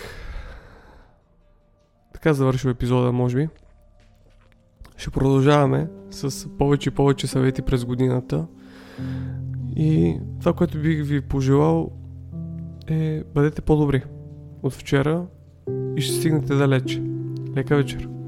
така 2.12 2.34
завършил 2.34 2.68
епизода, 2.68 3.12
може 3.12 3.36
би. 3.36 3.48
Ще 4.96 5.10
продължаваме 5.10 5.88
с 6.10 6.48
повече 6.58 6.88
и 6.88 6.92
повече 6.92 7.26
съвети 7.26 7.62
през 7.62 7.84
годината. 7.84 8.46
И 9.76 10.18
това, 10.40 10.52
което 10.52 10.80
бих 10.80 11.04
ви 11.04 11.20
пожелал 11.20 11.90
е 12.88 13.22
бъдете 13.34 13.62
по-добри 13.62 14.02
от 14.62 14.72
вчера 14.72 15.26
и 15.96 16.00
ще 16.00 16.14
стигнете 16.14 16.54
далеч. 16.54 17.00
Лека 17.56 17.76
вечер! 17.76 18.19